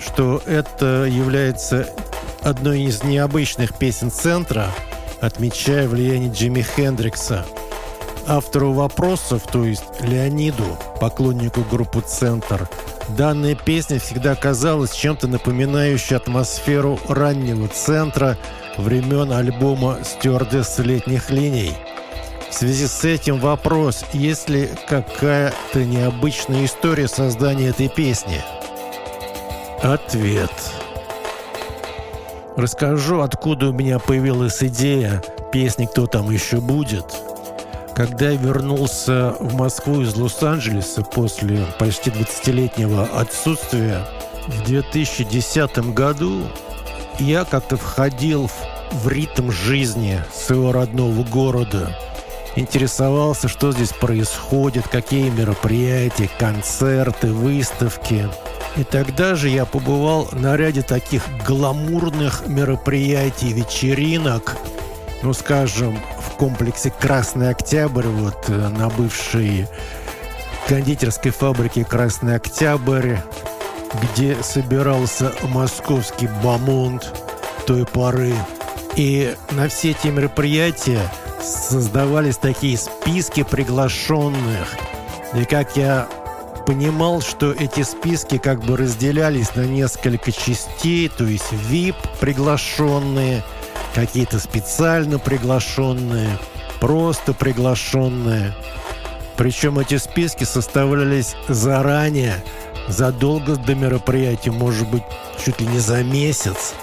что 0.00 0.42
это 0.44 1.04
является 1.04 1.88
одной 2.42 2.80
из 2.82 3.04
необычных 3.04 3.78
песен 3.78 4.10
центра, 4.10 4.66
отмечая 5.20 5.86
влияние 5.86 6.32
Джимми 6.32 6.62
Хендрикса. 6.62 7.46
Автору 8.26 8.72
вопросов, 8.72 9.44
то 9.52 9.64
есть 9.64 9.84
Леониду, 10.00 10.76
поклоннику 11.00 11.60
группы 11.60 12.00
«Центр», 12.00 12.68
данная 13.16 13.54
песня 13.54 14.00
всегда 14.00 14.34
казалась 14.34 14.90
чем-то 14.90 15.28
напоминающей 15.28 16.16
атмосферу 16.16 16.98
раннего 17.06 17.68
центра 17.68 18.36
времен 18.78 19.30
альбома 19.30 19.98
«Стюардесса 20.02 20.82
летних 20.82 21.30
линий». 21.30 21.76
В 22.50 22.54
связи 22.54 22.86
с 22.86 23.04
этим 23.04 23.38
вопрос, 23.38 24.04
есть 24.12 24.48
ли 24.48 24.70
какая-то 24.88 25.84
необычная 25.84 26.64
история 26.64 27.06
создания 27.06 27.68
этой 27.68 27.88
песни? 27.88 28.42
Ответ. 29.82 30.50
Расскажу, 32.56 33.20
откуда 33.20 33.68
у 33.68 33.72
меня 33.72 33.98
появилась 33.98 34.62
идея 34.62 35.22
песни 35.52 35.86
«Кто 35.86 36.06
там 36.06 36.30
еще 36.30 36.60
будет». 36.60 37.04
Когда 37.94 38.30
я 38.30 38.36
вернулся 38.36 39.36
в 39.38 39.54
Москву 39.54 40.02
из 40.02 40.14
Лос-Анджелеса 40.16 41.02
после 41.02 41.66
почти 41.78 42.10
20-летнего 42.10 43.04
отсутствия, 43.04 44.04
в 44.46 44.64
2010 44.64 45.94
году 45.94 46.42
я 47.18 47.44
как-то 47.44 47.76
входил 47.76 48.46
в, 48.46 49.02
в 49.02 49.08
ритм 49.08 49.50
жизни 49.50 50.20
своего 50.32 50.72
родного 50.72 51.22
города– 51.24 51.96
интересовался, 52.58 53.48
что 53.48 53.72
здесь 53.72 53.92
происходит, 53.92 54.88
какие 54.88 55.30
мероприятия, 55.30 56.28
концерты, 56.38 57.32
выставки. 57.32 58.28
И 58.76 58.84
тогда 58.84 59.34
же 59.34 59.48
я 59.48 59.64
побывал 59.64 60.28
на 60.32 60.56
ряде 60.56 60.82
таких 60.82 61.22
гламурных 61.46 62.46
мероприятий, 62.46 63.52
вечеринок, 63.52 64.56
ну, 65.22 65.32
скажем, 65.32 65.98
в 66.20 66.36
комплексе 66.36 66.92
«Красный 66.98 67.50
Октябрь», 67.50 68.06
вот 68.06 68.44
э, 68.48 68.68
на 68.68 68.88
бывшей 68.88 69.66
кондитерской 70.68 71.32
фабрике 71.32 71.84
«Красный 71.84 72.36
Октябрь», 72.36 73.16
где 74.02 74.36
собирался 74.42 75.32
московский 75.42 76.28
бамонт 76.42 77.12
той 77.66 77.84
поры. 77.86 78.34
И 78.96 79.34
на 79.52 79.68
все 79.68 79.90
эти 79.90 80.08
мероприятия 80.08 81.00
создавались 81.42 82.36
такие 82.36 82.76
списки 82.76 83.42
приглашенных. 83.42 84.76
И 85.34 85.44
как 85.44 85.76
я 85.76 86.08
понимал, 86.66 87.20
что 87.20 87.52
эти 87.52 87.82
списки 87.82 88.38
как 88.38 88.62
бы 88.62 88.76
разделялись 88.76 89.54
на 89.54 89.62
несколько 89.62 90.32
частей, 90.32 91.08
то 91.08 91.24
есть 91.24 91.50
VIP 91.52 91.96
приглашенные, 92.20 93.42
какие-то 93.94 94.38
специально 94.38 95.18
приглашенные, 95.18 96.38
просто 96.80 97.32
приглашенные. 97.32 98.54
Причем 99.36 99.78
эти 99.78 99.96
списки 99.98 100.44
составлялись 100.44 101.36
заранее, 101.48 102.34
задолго 102.88 103.56
до 103.56 103.74
мероприятия, 103.74 104.50
может 104.50 104.88
быть, 104.88 105.04
чуть 105.44 105.60
ли 105.60 105.66
не 105.66 105.78
за 105.78 106.02
месяц. 106.02 106.74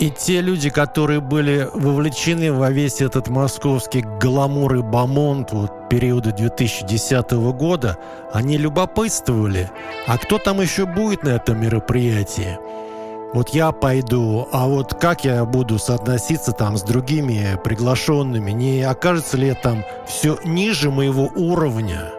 И 0.00 0.08
те 0.08 0.40
люди, 0.40 0.70
которые 0.70 1.20
были 1.20 1.68
вовлечены 1.74 2.54
во 2.54 2.70
весь 2.70 3.02
этот 3.02 3.28
московский 3.28 4.00
гламур 4.00 4.76
и 4.76 4.82
бомонд 4.82 5.52
вот, 5.52 5.90
периода 5.90 6.32
2010 6.32 7.32
года, 7.52 7.98
они 8.32 8.56
любопытствовали, 8.56 9.70
а 10.06 10.16
кто 10.16 10.38
там 10.38 10.62
еще 10.62 10.86
будет 10.86 11.22
на 11.22 11.28
этом 11.28 11.60
мероприятии? 11.60 12.58
Вот 13.34 13.50
я 13.50 13.72
пойду, 13.72 14.48
а 14.52 14.66
вот 14.66 14.94
как 14.94 15.26
я 15.26 15.44
буду 15.44 15.78
соотноситься 15.78 16.52
там 16.52 16.78
с 16.78 16.82
другими 16.82 17.60
приглашенными? 17.62 18.52
Не 18.52 18.82
окажется 18.82 19.36
ли 19.36 19.52
там 19.52 19.84
все 20.08 20.38
ниже 20.44 20.90
моего 20.90 21.30
уровня? 21.36 22.10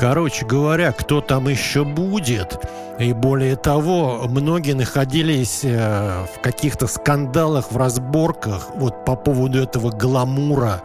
Короче 0.00 0.46
говоря, 0.46 0.92
кто 0.92 1.20
там 1.20 1.46
еще 1.46 1.84
будет? 1.84 2.58
И 2.98 3.12
более 3.12 3.54
того, 3.56 4.22
многие 4.28 4.72
находились 4.72 5.60
э, 5.62 6.24
в 6.24 6.40
каких-то 6.40 6.86
скандалах, 6.86 7.70
в 7.70 7.76
разборках 7.76 8.68
вот 8.76 9.04
по 9.04 9.14
поводу 9.14 9.62
этого 9.62 9.90
гламура. 9.90 10.80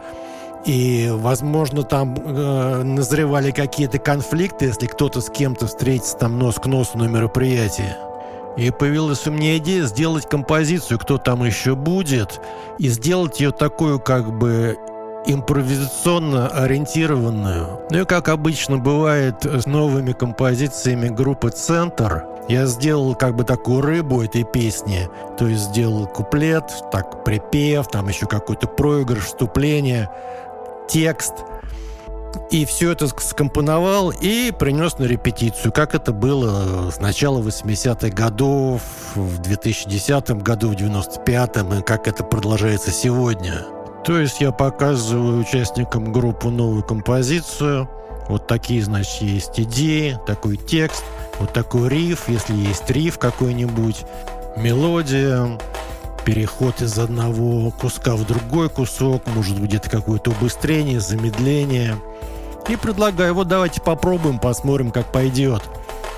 И, 0.66 1.08
возможно, 1.10 1.82
там 1.82 2.14
э, 2.14 2.82
назревали 2.82 3.52
какие-то 3.52 3.98
конфликты, 3.98 4.66
если 4.66 4.86
кто-то 4.86 5.22
с 5.22 5.30
кем-то 5.30 5.66
встретится 5.66 6.18
там 6.18 6.38
нос 6.38 6.56
к 6.56 6.66
носу 6.66 6.98
на 6.98 7.04
мероприятии. 7.04 7.96
И 8.58 8.70
появилась 8.70 9.26
у 9.26 9.30
меня 9.30 9.56
идея 9.56 9.84
сделать 9.84 10.28
композицию 10.28 10.98
«Кто 10.98 11.16
там 11.16 11.42
еще 11.42 11.74
будет» 11.74 12.42
и 12.78 12.88
сделать 12.88 13.40
ее 13.40 13.52
такую 13.52 13.98
как 13.98 14.30
бы 14.36 14.76
импровизационно 15.26 16.48
ориентированную. 16.48 17.80
Ну 17.90 18.00
и 18.00 18.04
как 18.04 18.28
обычно 18.28 18.78
бывает 18.78 19.44
с 19.44 19.66
новыми 19.66 20.12
композициями 20.12 21.08
группы 21.08 21.50
«Центр», 21.50 22.24
я 22.48 22.66
сделал 22.66 23.16
как 23.16 23.34
бы 23.34 23.42
такую 23.42 23.80
рыбу 23.80 24.22
этой 24.22 24.44
песни. 24.44 25.08
То 25.36 25.48
есть 25.48 25.64
сделал 25.64 26.06
куплет, 26.06 26.64
так 26.92 27.24
припев, 27.24 27.88
там 27.88 28.08
еще 28.08 28.26
какой-то 28.26 28.68
проигрыш, 28.68 29.24
вступление, 29.24 30.08
текст. 30.88 31.34
И 32.50 32.64
все 32.64 32.92
это 32.92 33.08
скомпоновал 33.08 34.10
и 34.10 34.52
принес 34.52 34.98
на 34.98 35.04
репетицию, 35.04 35.72
как 35.72 35.94
это 35.94 36.12
было 36.12 36.90
с 36.90 37.00
начала 37.00 37.40
80-х 37.40 38.10
годов, 38.10 38.82
в 39.14 39.38
2010 39.38 40.30
году, 40.42 40.68
в 40.68 40.74
95-м, 40.74 41.80
и 41.80 41.82
как 41.82 42.06
это 42.06 42.22
продолжается 42.22 42.90
сегодня. 42.90 43.64
То 44.06 44.20
есть 44.20 44.40
я 44.40 44.52
показываю 44.52 45.40
участникам 45.40 46.12
группы 46.12 46.48
новую 46.48 46.84
композицию. 46.84 47.90
Вот 48.28 48.46
такие, 48.46 48.80
значит, 48.80 49.20
есть 49.20 49.58
идеи, 49.58 50.16
такой 50.26 50.56
текст, 50.56 51.04
вот 51.40 51.52
такой 51.52 51.88
риф, 51.88 52.28
если 52.28 52.54
есть 52.54 52.88
риф 52.88 53.18
какой-нибудь, 53.18 54.04
мелодия, 54.56 55.58
переход 56.24 56.80
из 56.82 56.96
одного 56.98 57.72
куска 57.72 58.14
в 58.14 58.24
другой 58.24 58.68
кусок, 58.68 59.26
может 59.26 59.60
быть, 59.60 59.74
это 59.74 59.90
какое-то 59.90 60.30
убыстрение, 60.30 61.00
замедление. 61.00 61.96
И 62.68 62.76
предлагаю, 62.76 63.34
вот 63.34 63.48
давайте 63.48 63.80
попробуем, 63.80 64.38
посмотрим, 64.38 64.92
как 64.92 65.10
пойдет. 65.10 65.62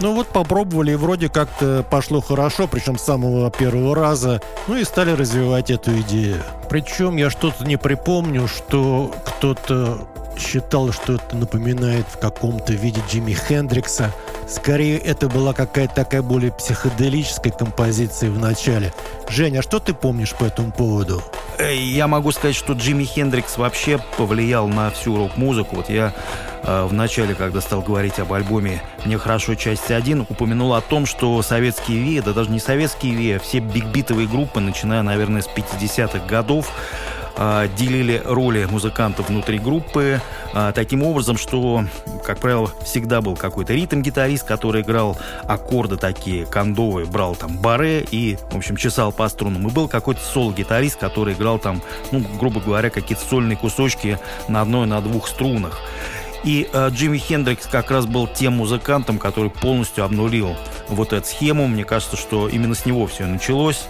Ну 0.00 0.14
вот 0.14 0.28
попробовали, 0.28 0.92
и 0.92 0.96
вроде 0.96 1.28
как-то 1.28 1.84
пошло 1.90 2.20
хорошо, 2.20 2.68
причем 2.68 2.98
с 2.98 3.02
самого 3.02 3.50
первого 3.50 3.96
раза, 3.96 4.40
ну 4.68 4.76
и 4.76 4.84
стали 4.84 5.10
развивать 5.10 5.70
эту 5.70 5.98
идею. 6.00 6.42
Причем 6.70 7.16
я 7.16 7.30
что-то 7.30 7.64
не 7.64 7.76
припомню, 7.76 8.46
что 8.46 9.12
кто-то 9.24 10.06
считал, 10.38 10.92
что 10.92 11.14
это 11.14 11.36
напоминает 11.36 12.06
в 12.06 12.18
каком-то 12.18 12.72
виде 12.74 13.02
Джимми 13.10 13.32
Хендрикса. 13.32 14.12
Скорее, 14.48 14.96
это 14.98 15.28
была 15.28 15.52
какая-то 15.52 15.94
такая 15.94 16.22
более 16.22 16.50
психоделическая 16.52 17.52
композиция 17.52 18.30
в 18.30 18.38
начале. 18.38 18.94
Женя, 19.28 19.58
а 19.58 19.62
что 19.62 19.78
ты 19.78 19.92
помнишь 19.92 20.34
по 20.34 20.44
этому 20.44 20.72
поводу? 20.72 21.22
Я 21.60 22.08
могу 22.08 22.32
сказать, 22.32 22.56
что 22.56 22.72
Джимми 22.72 23.04
Хендрикс 23.04 23.58
вообще 23.58 23.98
повлиял 24.16 24.66
на 24.68 24.90
всю 24.90 25.16
рок-музыку. 25.16 25.76
Вот 25.76 25.90
я 25.90 26.14
э, 26.62 26.84
в 26.84 26.92
начале, 26.94 27.34
когда 27.34 27.60
стал 27.60 27.82
говорить 27.82 28.18
об 28.20 28.32
альбоме 28.32 28.80
«Мне 29.04 29.18
хорошо. 29.18 29.54
Часть 29.54 29.90
1», 29.90 30.26
упомянул 30.30 30.72
о 30.74 30.80
том, 30.80 31.04
что 31.04 31.42
советские 31.42 31.98
ВИА, 31.98 32.22
да 32.22 32.32
даже 32.32 32.50
не 32.50 32.60
советские 32.60 33.14
ВИА, 33.14 33.38
все 33.40 33.58
бигбитовые 33.58 34.28
группы, 34.28 34.60
начиная, 34.60 35.02
наверное, 35.02 35.42
с 35.42 35.48
50-х 35.48 36.20
годов, 36.26 36.72
а, 37.40 37.68
делили 37.68 38.20
роли 38.24 38.64
музыкантов 38.64 39.28
внутри 39.28 39.60
группы 39.60 40.20
а, 40.52 40.72
таким 40.72 41.04
образом, 41.04 41.38
что, 41.38 41.84
как 42.24 42.40
правило, 42.40 42.68
всегда 42.84 43.20
был 43.20 43.36
какой-то 43.36 43.72
ритм-гитарист, 43.74 44.44
который 44.44 44.82
играл 44.82 45.16
аккорды 45.44 45.96
такие 45.96 46.46
кондовые, 46.46 47.06
брал 47.06 47.36
там 47.36 47.56
баре 47.56 48.04
и, 48.10 48.36
в 48.50 48.56
общем, 48.56 48.76
чесал 48.76 49.12
по 49.12 49.28
струнам. 49.28 49.68
И 49.68 49.70
был 49.70 49.86
какой-то 49.86 50.20
соло-гитарист, 50.20 50.98
который 50.98 51.34
играл 51.34 51.60
там, 51.60 51.80
ну, 52.10 52.24
грубо 52.40 52.60
говоря, 52.60 52.90
какие-то 52.90 53.24
сольные 53.24 53.56
кусочки 53.56 54.18
на 54.48 54.62
одной, 54.62 54.88
на 54.88 55.00
двух 55.00 55.28
струнах. 55.28 55.80
И 56.44 56.68
э, 56.72 56.88
Джимми 56.90 57.18
Хендрикс 57.18 57.66
как 57.66 57.90
раз 57.90 58.06
был 58.06 58.26
тем 58.26 58.54
музыкантом, 58.54 59.18
который 59.18 59.50
полностью 59.50 60.04
обнулил 60.04 60.56
вот 60.88 61.12
эту 61.12 61.26
схему. 61.26 61.66
Мне 61.66 61.84
кажется, 61.84 62.16
что 62.16 62.48
именно 62.48 62.74
с 62.74 62.86
него 62.86 63.06
все 63.06 63.26
началось, 63.26 63.86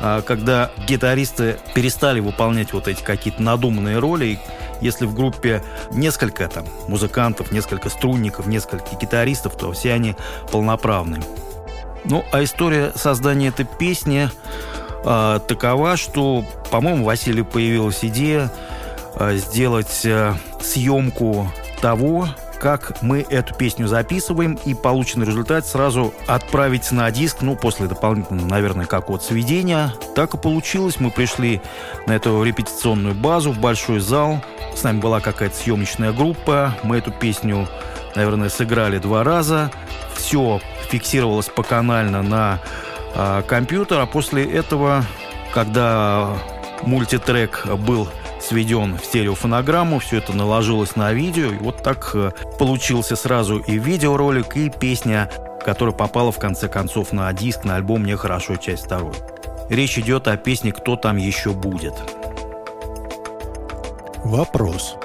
э, 0.00 0.22
когда 0.26 0.70
гитаристы 0.86 1.58
перестали 1.74 2.20
выполнять 2.20 2.72
вот 2.72 2.88
эти 2.88 3.02
какие-то 3.02 3.42
надуманные 3.42 3.98
роли. 3.98 4.38
Если 4.80 5.06
в 5.06 5.14
группе 5.14 5.62
несколько 5.92 6.48
там 6.48 6.66
музыкантов, 6.88 7.52
несколько 7.52 7.88
струнников, 7.88 8.46
несколько 8.46 8.96
гитаристов, 8.96 9.56
то 9.56 9.70
все 9.72 9.92
они 9.92 10.16
полноправные. 10.50 11.22
Ну, 12.04 12.24
а 12.32 12.42
история 12.42 12.92
создания 12.96 13.48
этой 13.48 13.64
песни 13.64 14.28
э, 15.04 15.40
такова, 15.46 15.96
что, 15.96 16.44
по-моему, 16.70 17.04
Василию 17.04 17.44
появилась 17.44 18.04
идея 18.04 18.50
э, 19.14 19.36
сделать 19.36 20.04
э, 20.04 20.34
съемку 20.60 21.48
того, 21.82 22.28
как 22.60 23.02
мы 23.02 23.26
эту 23.28 23.54
песню 23.54 23.88
записываем 23.88 24.56
и 24.64 24.72
полученный 24.72 25.26
результат 25.26 25.66
сразу 25.66 26.14
отправить 26.28 26.92
на 26.92 27.10
диск, 27.10 27.38
ну, 27.40 27.56
после 27.56 27.88
дополнительного, 27.88 28.46
наверное, 28.46 28.86
как 28.86 29.10
от 29.10 29.24
сведения. 29.24 29.92
Так 30.14 30.34
и 30.34 30.38
получилось. 30.38 31.00
Мы 31.00 31.10
пришли 31.10 31.60
на 32.06 32.12
эту 32.12 32.42
репетиционную 32.42 33.16
базу, 33.16 33.50
в 33.50 33.58
большой 33.58 33.98
зал. 33.98 34.40
С 34.76 34.84
нами 34.84 35.00
была 35.00 35.20
какая-то 35.20 35.56
съемочная 35.56 36.12
группа. 36.12 36.74
Мы 36.84 36.98
эту 36.98 37.10
песню, 37.10 37.68
наверное, 38.14 38.48
сыграли 38.48 38.98
два 38.98 39.24
раза. 39.24 39.72
Все 40.14 40.60
фиксировалось 40.88 41.48
поканально 41.48 42.22
на 42.22 42.60
э, 43.14 43.42
компьютер, 43.48 43.98
а 43.98 44.06
после 44.06 44.44
этого, 44.44 45.04
когда 45.52 46.28
мультитрек 46.82 47.66
был 47.66 48.08
сведен 48.52 48.98
в 48.98 49.04
стереофонограмму, 49.06 49.98
все 49.98 50.18
это 50.18 50.34
наложилось 50.34 50.94
на 50.94 51.10
видео, 51.14 51.52
и 51.52 51.56
вот 51.56 51.82
так 51.82 52.10
э, 52.12 52.32
получился 52.58 53.16
сразу 53.16 53.58
и 53.58 53.78
видеоролик, 53.78 54.58
и 54.58 54.68
песня, 54.68 55.30
которая 55.64 55.94
попала 55.94 56.30
в 56.32 56.38
конце 56.38 56.68
концов 56.68 57.12
на 57.12 57.32
диск, 57.32 57.64
на 57.64 57.76
альбом 57.76 58.02
«Мне 58.02 58.14
хорошо. 58.14 58.56
Часть 58.56 58.84
второй». 58.84 59.14
Речь 59.70 59.98
идет 59.98 60.28
о 60.28 60.36
песне 60.36 60.70
«Кто 60.70 60.96
там 60.96 61.16
еще 61.16 61.52
будет». 61.52 61.94
Вопрос. 64.22 64.96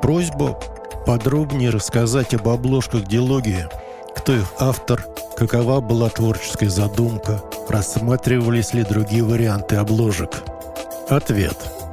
Просьба 0.00 0.56
подробнее 1.04 1.70
рассказать 1.70 2.32
об 2.32 2.48
обложках 2.48 3.02
дилогии. 3.02 3.66
Кто 4.14 4.34
их 4.36 4.46
автор, 4.60 5.04
какова 5.36 5.80
была 5.80 6.10
творческая 6.10 6.70
задумка, 6.70 7.42
рассматривались 7.68 8.72
ли 8.72 8.84
другие 8.84 9.24
варианты 9.24 9.76
обложек. 9.76 10.44
Ответ– 11.08 11.58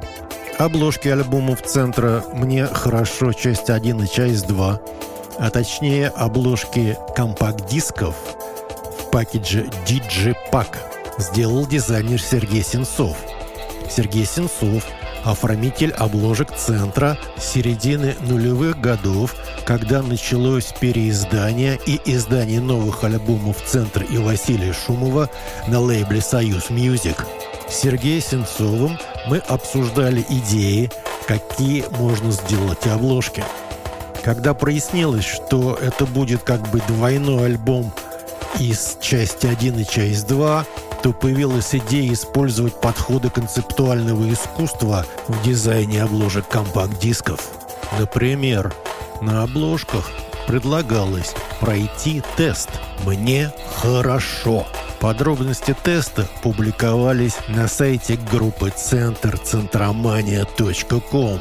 Обложки 0.62 1.08
альбомов 1.08 1.60
центра 1.62 2.24
«Мне 2.34 2.66
хорошо. 2.66 3.32
Часть 3.32 3.68
1» 3.68 4.04
и 4.04 4.08
«Часть 4.08 4.46
2», 4.46 4.80
а 5.40 5.50
точнее 5.50 6.06
обложки 6.06 6.96
компакт-дисков 7.16 8.14
в 8.96 9.10
package 9.10 9.68
Digipack 9.84 10.76
сделал 11.18 11.66
дизайнер 11.66 12.22
Сергей 12.22 12.62
Сенцов. 12.62 13.16
Сергей 13.90 14.24
Сенцов– 14.24 14.84
оформитель 15.24 15.90
обложек 15.90 16.54
центра 16.54 17.18
середины 17.36 18.14
нулевых 18.20 18.80
годов, 18.80 19.34
когда 19.64 20.00
началось 20.00 20.72
переиздание 20.78 21.76
и 21.86 22.00
издание 22.04 22.60
новых 22.60 23.02
альбомов 23.02 23.56
центра 23.66 24.04
и 24.04 24.16
Василия 24.16 24.72
Шумова 24.72 25.28
на 25.66 25.80
лейбле 25.80 26.20
«Союз 26.20 26.70
Music». 26.70 27.26
Сергеем 27.72 28.22
Сенцовым 28.22 28.98
мы 29.26 29.38
обсуждали 29.38 30.24
идеи, 30.28 30.90
какие 31.26 31.84
можно 31.98 32.30
сделать 32.30 32.86
обложки. 32.86 33.44
Когда 34.22 34.54
прояснилось, 34.54 35.24
что 35.24 35.74
это 35.74 36.06
будет 36.06 36.42
как 36.42 36.60
бы 36.70 36.80
двойной 36.86 37.46
альбом 37.46 37.92
из 38.60 38.98
части 39.00 39.46
1 39.46 39.80
и 39.80 39.84
часть 39.84 40.26
2, 40.28 40.66
то 41.02 41.12
появилась 41.12 41.74
идея 41.74 42.12
использовать 42.12 42.80
подходы 42.80 43.30
концептуального 43.30 44.32
искусства 44.32 45.04
в 45.26 45.42
дизайне 45.42 46.02
обложек 46.02 46.46
компакт-дисков. 46.48 47.50
Например, 47.98 48.72
на 49.20 49.42
обложках 49.42 50.10
предлагалось 50.46 51.34
пройти 51.60 52.22
тест 52.36 52.70
«Мне 53.04 53.52
хорошо». 53.76 54.66
Подробности 55.02 55.76
теста 55.82 56.28
публиковались 56.44 57.34
на 57.48 57.66
сайте 57.66 58.16
группы 58.30 58.70
Центр 58.70 59.36
центромания.ком. 59.36 61.40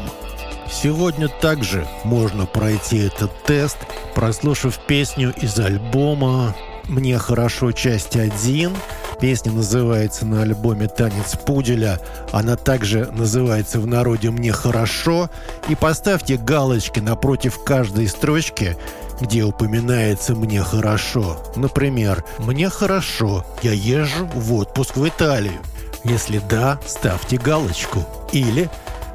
Сегодня 0.67 1.27
также 1.27 1.85
можно 2.03 2.47
пройти 2.47 2.97
этот 2.97 3.31
тест, 3.43 3.77
прослушав 4.15 4.79
песню 4.87 5.31
из 5.39 5.59
альбома 5.59 6.55
«Мне 6.85 7.19
хорошо. 7.19 7.71
Часть 7.71 8.15
1». 8.15 8.75
Песня 9.19 9.51
называется 9.51 10.25
на 10.25 10.41
альбоме 10.41 10.87
«Танец 10.87 11.35
пуделя». 11.45 11.99
Она 12.31 12.55
также 12.55 13.11
называется 13.11 13.79
в 13.79 13.85
народе 13.85 14.31
«Мне 14.31 14.51
хорошо». 14.51 15.29
И 15.69 15.75
поставьте 15.75 16.37
галочки 16.37 16.99
напротив 16.99 17.63
каждой 17.63 18.07
строчки, 18.07 18.75
где 19.21 19.43
упоминается 19.43 20.33
«мне 20.35 20.61
хорошо». 20.63 21.37
Например, 21.55 22.25
«мне 22.39 22.69
хорошо, 22.69 23.45
я 23.61 23.71
езжу 23.71 24.25
в 24.33 24.53
отпуск 24.53 24.97
в 24.97 25.07
Италию». 25.07 25.59
Если 26.03 26.39
да, 26.39 26.79
ставьте 26.85 27.37
галочку. 27.37 28.03
Или 28.31 28.69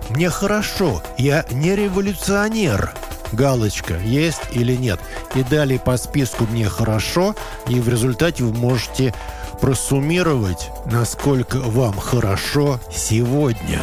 «мне 0.09 0.31
хорошо, 0.31 1.03
я 1.19 1.45
не 1.51 1.75
революционер». 1.75 2.95
Галочка 3.33 3.99
есть 3.99 4.43
или 4.53 4.77
нет. 4.77 5.01
И 5.35 5.43
далее 5.43 5.81
по 5.81 5.97
списку 5.97 6.45
«мне 6.45 6.69
хорошо», 6.69 7.35
и 7.69 7.81
в 7.81 7.89
результате 7.89 8.45
вы 8.45 8.53
можете 8.57 9.13
просуммировать, 9.61 10.71
насколько 10.87 11.57
вам 11.57 11.99
хорошо 11.99 12.79
сегодня. 12.95 13.81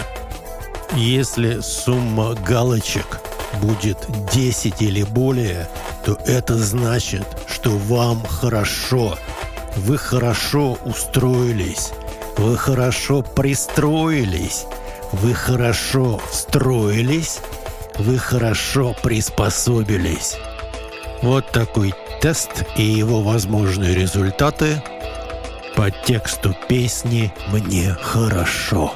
Если 0.95 1.59
сумма 1.59 2.35
галочек 2.35 3.19
будет 3.61 3.97
10 4.33 4.81
или 4.81 5.03
более, 5.03 5.67
то 6.05 6.17
это 6.25 6.57
значит, 6.57 7.25
что 7.47 7.71
вам 7.71 8.23
хорошо. 8.25 9.17
Вы 9.75 9.97
хорошо 9.97 10.77
устроились. 10.85 11.91
Вы 12.37 12.57
хорошо 12.57 13.21
пристроились. 13.21 14.65
Вы 15.11 15.33
хорошо 15.33 16.19
встроились. 16.29 17.39
Вы 17.97 18.17
хорошо 18.17 18.95
приспособились. 19.01 20.37
Вот 21.21 21.49
такой 21.51 21.93
тест 22.21 22.63
и 22.75 22.83
его 22.83 23.21
возможные 23.21 23.93
результаты 23.93 24.81
по 25.75 25.89
тексту 25.89 26.55
песни 26.67 27.33
«Мне 27.47 27.95
хорошо». 28.01 28.93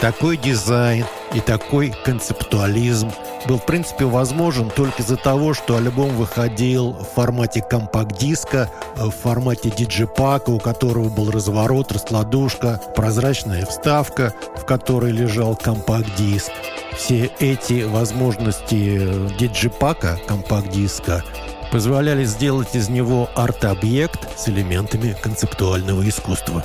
Такой 0.00 0.36
дизайн 0.36 1.06
и 1.36 1.40
такой 1.40 1.92
концептуализм 2.02 3.12
был, 3.46 3.58
в 3.58 3.66
принципе, 3.66 4.06
возможен 4.06 4.70
только 4.70 5.02
из-за 5.02 5.18
того, 5.18 5.52
что 5.52 5.76
альбом 5.76 6.08
выходил 6.16 6.92
в 6.92 7.04
формате 7.14 7.60
компакт-диска, 7.60 8.70
в 8.96 9.10
формате 9.10 9.70
диджипака, 9.70 10.48
у 10.48 10.58
которого 10.58 11.10
был 11.10 11.30
разворот, 11.30 11.92
раскладушка, 11.92 12.80
прозрачная 12.96 13.66
вставка, 13.66 14.32
в 14.56 14.64
которой 14.64 15.12
лежал 15.12 15.56
компакт-диск. 15.56 16.50
Все 16.96 17.30
эти 17.38 17.82
возможности 17.82 19.36
диджипака, 19.38 20.18
компакт-диска, 20.26 21.22
позволяли 21.70 22.24
сделать 22.24 22.74
из 22.74 22.88
него 22.88 23.28
арт-объект 23.34 24.26
с 24.38 24.48
элементами 24.48 25.14
концептуального 25.22 26.08
искусства. 26.08 26.64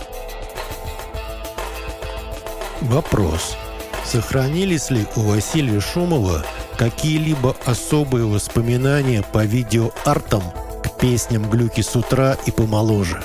Вопрос. 2.79 3.57
Сохранились 4.05 4.89
ли 4.89 5.05
у 5.15 5.21
Василия 5.21 5.79
Шумова 5.79 6.43
какие-либо 6.77 7.55
особые 7.65 8.25
воспоминания 8.25 9.23
по 9.31 9.45
видеоартам 9.45 10.43
к 10.83 10.97
песням 10.99 11.49
«Глюки 11.49 11.81
с 11.81 11.95
утра» 11.95 12.35
и 12.45 12.51
«Помоложе»? 12.51 13.23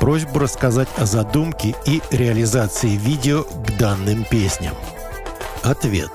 Просьба 0.00 0.40
рассказать 0.40 0.88
о 0.98 1.06
задумке 1.06 1.74
и 1.86 2.02
реализации 2.10 2.90
видео 2.90 3.44
к 3.44 3.76
данным 3.78 4.24
песням. 4.24 4.74
Ответ. 5.62 6.10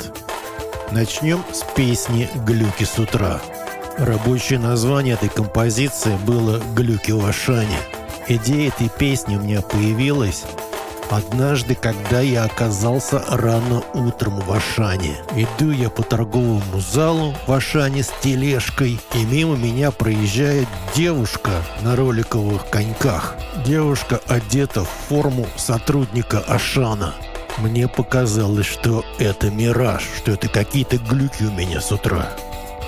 Начнем 0.91 1.43
с 1.51 1.63
песни 1.75 2.29
«Глюки 2.45 2.83
с 2.83 2.99
утра». 2.99 3.41
Рабочее 3.97 4.59
название 4.59 5.15
этой 5.15 5.29
композиции 5.29 6.15
было 6.25 6.61
«Глюки 6.75 7.11
в 7.11 7.25
Ашане». 7.25 7.79
Идея 8.27 8.69
этой 8.69 8.89
песни 8.89 9.35
у 9.35 9.41
меня 9.41 9.61
появилась 9.61 10.43
Однажды, 11.09 11.73
когда 11.73 12.21
я 12.21 12.43
оказался 12.43 13.23
рано 13.29 13.81
утром 13.95 14.39
в 14.41 14.51
Ашане, 14.51 15.17
иду 15.35 15.71
я 15.71 15.89
по 15.89 16.03
торговому 16.03 16.79
залу 16.79 17.33
в 17.47 17.51
Ашане 17.51 18.03
с 18.03 18.11
тележкой, 18.21 18.99
и 19.15 19.25
мимо 19.25 19.55
меня 19.55 19.89
проезжает 19.89 20.67
девушка 20.95 21.49
на 21.81 21.95
роликовых 21.95 22.69
коньках. 22.69 23.35
Девушка 23.65 24.21
одета 24.27 24.83
в 24.83 24.89
форму 25.09 25.47
сотрудника 25.55 26.39
Ашана. 26.47 27.15
Мне 27.57 27.87
показалось, 27.87 28.67
что 28.67 29.03
это 29.17 29.49
мираж, 29.49 30.03
что 30.17 30.31
это 30.31 30.47
какие-то 30.47 30.97
глюки 30.97 31.43
у 31.43 31.51
меня 31.51 31.81
с 31.81 31.91
утра. 31.91 32.29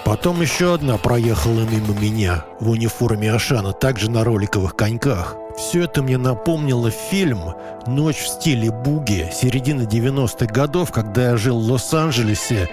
Потом 0.05 0.41
еще 0.41 0.75
одна 0.75 0.97
проехала 0.97 1.61
мимо 1.61 1.99
меня 1.99 2.45
в 2.59 2.69
униформе 2.69 3.33
Ашана, 3.33 3.73
также 3.73 4.11
на 4.11 4.23
роликовых 4.23 4.75
коньках. 4.75 5.35
Все 5.61 5.83
это 5.83 6.01
мне 6.01 6.17
напомнило 6.17 6.89
фильм 6.89 7.53
«Ночь 7.85 8.17
в 8.23 8.27
стиле 8.27 8.71
буги» 8.71 9.29
середины 9.31 9.83
90-х 9.83 10.47
годов, 10.47 10.91
когда 10.91 11.29
я 11.29 11.37
жил 11.37 11.59
в 11.59 11.71
Лос-Анджелесе 11.71 12.67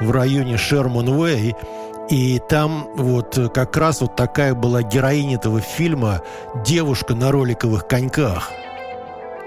в 0.00 0.10
районе 0.10 0.56
Шерман-Уэй, 0.56 1.54
и 2.10 2.40
там 2.48 2.88
вот 2.96 3.38
как 3.54 3.76
раз 3.76 4.00
вот 4.00 4.16
такая 4.16 4.56
была 4.56 4.82
героиня 4.82 5.36
этого 5.36 5.60
фильма 5.60 6.20
девушка 6.64 7.14
на 7.14 7.30
роликовых 7.30 7.86
коньках. 7.86 8.50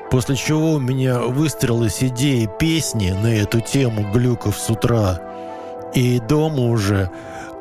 После 0.10 0.38
чего 0.38 0.76
у 0.76 0.80
меня 0.80 1.20
выстрелилась 1.20 2.02
идея 2.02 2.48
песни 2.48 3.12
на 3.12 3.28
эту 3.28 3.60
тему 3.60 4.10
глюков 4.14 4.58
с 4.58 4.70
утра. 4.70 5.20
И 5.94 6.20
дома 6.20 6.62
уже 6.62 7.12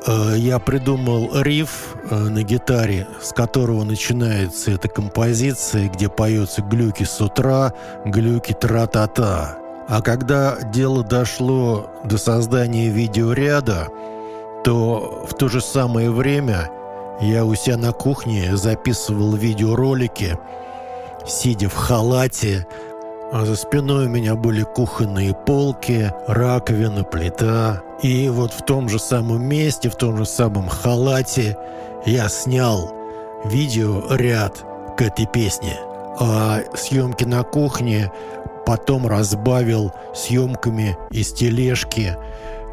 я 0.07 0.59
придумал 0.59 1.31
риф 1.41 1.97
э, 2.11 2.15
на 2.15 2.43
гитаре, 2.43 3.07
с 3.23 3.33
которого 3.33 3.85
начинается 3.85 4.73
эта 4.73 4.89
композиция, 4.89 5.89
где 5.89 6.09
поется 6.09 6.61
глюки 6.63 7.05
с 7.05 7.21
утра, 7.21 7.73
глюки 8.05 8.53
тра-та-та. 8.53 9.59
А 9.89 10.03
когда 10.03 10.61
дело 10.73 11.03
дошло 11.03 11.91
до 12.05 12.19
создания 12.19 12.89
видеоряда, 12.89 13.89
то 14.63 15.27
в 15.31 15.35
то 15.35 15.49
же 15.49 15.61
самое 15.61 16.11
время 16.11 16.71
я 17.21 17.45
у 17.45 17.55
себя 17.55 17.77
на 17.77 17.93
кухне 17.93 18.57
записывал 18.57 19.35
видеоролики, 19.35 20.39
сидя 21.27 21.69
в 21.69 21.75
халате, 21.75 22.67
а 23.35 23.45
за 23.45 23.57
спиной 23.57 24.07
у 24.07 24.09
меня 24.09 24.37
были 24.37 24.63
кухонные 24.63 25.35
полки, 25.35 26.13
раковина, 26.29 27.03
плита. 27.03 27.83
И 28.01 28.29
вот 28.29 28.53
в 28.53 28.63
том 28.65 28.89
же 28.89 29.01
самом 29.01 29.43
месте, 29.43 29.91
в 29.91 29.97
том 29.97 30.17
же 30.17 30.25
самом 30.25 30.69
халате 30.69 31.59
я 32.07 32.29
снял 32.29 32.95
видеоряд 33.45 34.65
к 34.97 35.03
этой 35.03 35.27
песне. 35.27 35.77
А 36.21 36.61
съемки 36.77 37.25
на 37.25 37.43
кухне 37.43 38.13
потом 38.67 39.09
разбавил 39.09 39.91
съемками 40.15 40.97
из 41.11 41.33
тележки, 41.33 42.17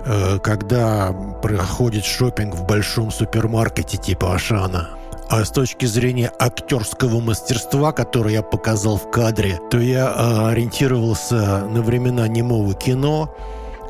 э, 0.05 0.37
когда 0.43 1.11
проходит 1.41 2.05
шопинг 2.05 2.53
в 2.53 2.67
большом 2.67 3.09
супермаркете 3.09 3.97
типа 3.97 4.35
Ашана. 4.35 5.00
А 5.31 5.45
с 5.45 5.49
точки 5.49 5.85
зрения 5.85 6.29
актерского 6.39 7.21
мастерства, 7.21 7.93
которое 7.93 8.33
я 8.33 8.41
показал 8.41 8.97
в 8.97 9.09
кадре, 9.09 9.61
то 9.71 9.79
я 9.79 10.11
а, 10.13 10.49
ориентировался 10.49 11.65
на 11.69 11.81
времена 11.81 12.27
немого 12.27 12.73
кино, 12.73 13.33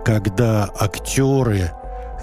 когда 0.06 0.70
актеры 0.80 1.72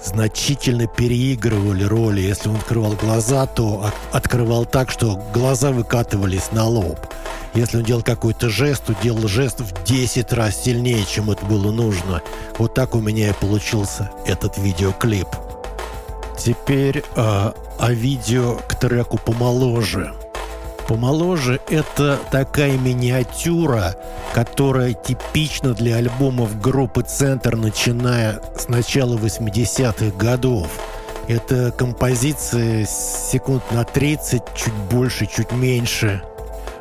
значительно 0.01 0.87
переигрывали 0.87 1.83
роли. 1.83 2.21
Если 2.21 2.47
он 2.47 2.55
открывал 2.55 2.93
глаза, 2.93 3.45
то 3.45 3.91
открывал 4.13 4.65
так, 4.65 4.89
что 4.89 5.21
глаза 5.33 5.71
выкатывались 5.71 6.53
на 6.53 6.65
лоб. 6.65 6.99
Если 7.53 7.75
он 7.75 7.83
делал 7.83 8.03
какой-то 8.03 8.47
жест, 8.47 8.85
то 8.85 8.95
делал 9.03 9.27
жест 9.27 9.59
в 9.59 9.83
10 9.83 10.31
раз 10.31 10.63
сильнее, 10.63 11.03
чем 11.03 11.29
это 11.29 11.45
было 11.45 11.73
нужно. 11.73 12.21
Вот 12.57 12.73
так 12.73 12.95
у 12.95 13.01
меня 13.01 13.31
и 13.31 13.33
получился 13.33 14.11
этот 14.25 14.57
видеоклип. 14.57 15.27
Теперь 16.39 17.03
э, 17.15 17.51
о 17.79 17.91
видео 17.91 18.55
к 18.67 18.75
треку 18.79 19.17
«Помоложе». 19.17 20.13
«Помоложе»— 20.87 21.59
это 21.69 22.17
такая 22.31 22.77
миниатюра, 22.77 23.95
которая 24.33 24.93
типична 24.93 25.73
для 25.73 25.97
альбомов 25.97 26.59
группы 26.61 27.03
«Центр», 27.03 27.57
начиная 27.57 28.39
с 28.57 28.69
начала 28.69 29.17
80-х 29.17 30.15
годов. 30.17 30.67
Это 31.27 31.71
композиция 31.71 32.85
секунд 32.85 33.61
на 33.71 33.83
30, 33.83 34.41
чуть 34.55 34.73
больше, 34.89 35.27
чуть 35.27 35.51
меньше. 35.51 36.23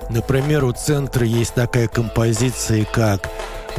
Например, 0.09 0.65
у 0.65 0.73
«Центра» 0.73 1.27
есть 1.27 1.55
такая 1.55 1.89
композиция, 1.89 2.85
как 2.85 3.29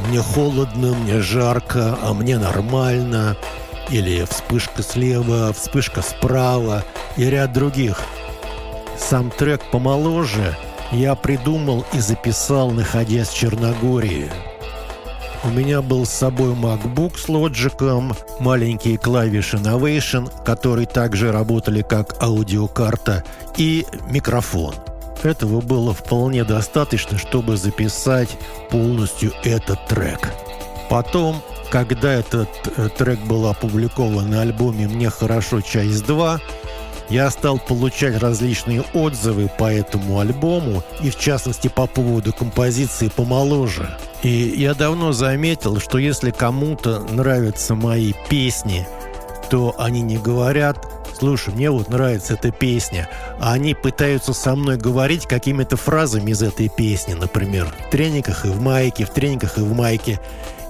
«Мне 0.10 0.20
холодно, 0.20 0.94
мне 0.94 1.22
жарко, 1.22 1.98
а 2.04 2.14
мне 2.14 2.38
нормально», 2.38 3.38
или 3.90 4.26
вспышка 4.26 4.84
слева, 4.84 5.54
вспышка 5.54 6.02
справа 6.02 6.84
и 7.18 7.26
ряд 7.26 7.54
других. 7.54 8.02
Сам 8.98 9.32
трек 9.32 9.62
помоложе 9.72 10.56
я 10.92 11.16
придумал 11.16 11.86
и 11.94 12.00
записал, 12.00 12.72
находясь 12.72 13.30
в 13.30 13.38
Черногории. 13.38 14.32
У 15.44 15.50
меня 15.50 15.82
был 15.82 16.06
с 16.06 16.10
собой 16.10 16.54
MacBook 16.54 17.18
с 17.18 17.30
лоджиком, 17.30 18.14
маленькие 18.40 18.98
клавиши 18.98 19.58
Novation, 19.58 20.30
которые 20.44 20.86
также 20.86 21.32
работали 21.32 21.82
как 21.82 22.22
аудиокарта, 22.22 23.24
и 23.56 23.86
микрофон. 24.10 24.76
Этого 25.24 25.62
было 25.62 25.94
вполне 25.94 26.44
достаточно, 26.44 27.18
чтобы 27.18 27.56
записать 27.56 28.30
полностью 28.70 29.32
этот 29.44 29.86
трек. 29.88 30.30
Потом, 30.90 31.42
когда 31.70 32.14
этот 32.14 32.50
э, 32.78 32.90
трек 32.98 33.20
был 33.22 33.48
опубликован 33.48 34.30
на 34.30 34.42
альбоме 34.42 34.88
«Мне 34.88 35.10
хорошо. 35.10 35.62
Часть 35.62 36.04
2», 36.06 36.40
я 37.10 37.32
стал 37.32 37.58
получать 37.58 38.20
различные 38.22 38.84
отзывы 38.94 39.50
по 39.58 39.72
этому 39.72 40.20
альбому, 40.20 40.84
и 41.02 41.10
в 41.10 41.18
частности 41.18 41.68
по 41.68 41.88
поводу 41.88 42.32
композиции 42.34 43.10
«Помоложе». 43.10 43.98
И 44.22 44.30
я 44.30 44.74
давно 44.74 45.12
заметил, 45.12 45.80
что 45.80 45.98
если 45.98 46.32
кому-то 46.32 47.00
нравятся 47.10 47.74
мои 47.74 48.14
песни, 48.30 48.88
то 49.50 49.74
они 49.80 50.02
не 50.02 50.18
говорят 50.18 50.86
«Слушай, 51.18 51.54
мне 51.54 51.72
вот 51.72 51.90
нравится 51.90 52.36
эта 52.36 52.52
песня», 52.52 53.10
а 53.40 53.54
они 53.54 53.74
пытаются 53.74 54.34
со 54.34 54.56
мной 54.56 54.78
говорить 54.78 55.26
какими-то 55.26 55.78
фразами 55.78 56.32
из 56.32 56.44
этой 56.44 56.70
песни, 56.70 57.14
например, 57.14 57.68
в 57.88 57.92
трениках 57.92 58.46
и 58.46 58.50
в 58.50 58.62
майке, 58.62 59.06
в 59.06 59.10
трениках 59.10 59.58
и 59.58 59.62
в 59.62 59.74
майке. 59.74 60.20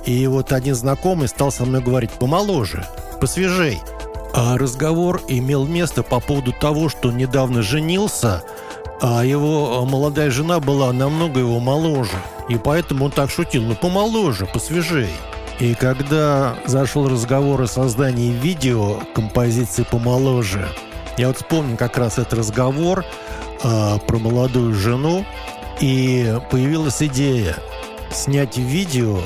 И 0.10 0.26
вот 0.26 0.54
один 0.54 0.74
знакомый 0.74 1.28
стал 1.28 1.52
со 1.52 1.65
мной 1.65 1.84
говорить 1.84 2.10
«Помоложе, 2.10 2.84
посвежей». 3.22 3.80
А 4.34 4.58
разговор 4.58 5.22
имел 5.28 5.67
место 5.67 6.02
по 6.02 6.19
поводу 6.19 6.52
того, 6.52 6.89
что 6.89 7.12
недавно 7.12 7.62
женился, 7.62 8.43
а 9.02 9.24
его 9.24 9.86
молодая 9.86 10.32
жена 10.32 10.60
была 10.60 10.91
намного 10.93 11.39
его 11.39 11.60
моложе. 11.60 12.17
И 12.48 12.58
поэтому 12.58 13.06
он 13.06 13.12
так 13.12 13.30
шутил, 13.30 13.62
ну 13.62 13.76
помоложе, 13.76 14.48
посвежей. 14.48 15.12
И 15.60 15.76
когда 15.76 16.56
зашел 16.65 17.08
разговор 17.08 17.62
о 17.62 17.67
создании 17.67 18.32
видео 18.32 19.02
композиции 19.13 19.84
«Помоложе», 19.84 20.69
я 21.19 21.28
вот 21.28 21.38
вспомнил 21.38 21.78
как 21.78 22.00
раз 22.00 22.17
этот 22.17 22.34
разговор 22.34 23.06
э, 23.63 23.98
про 24.08 24.17
молодую 24.17 24.74
жену, 24.74 25.24
и 25.80 26.36
появилась 26.50 27.00
идея 27.04 27.58
снять 28.12 28.58
видео 28.58 29.19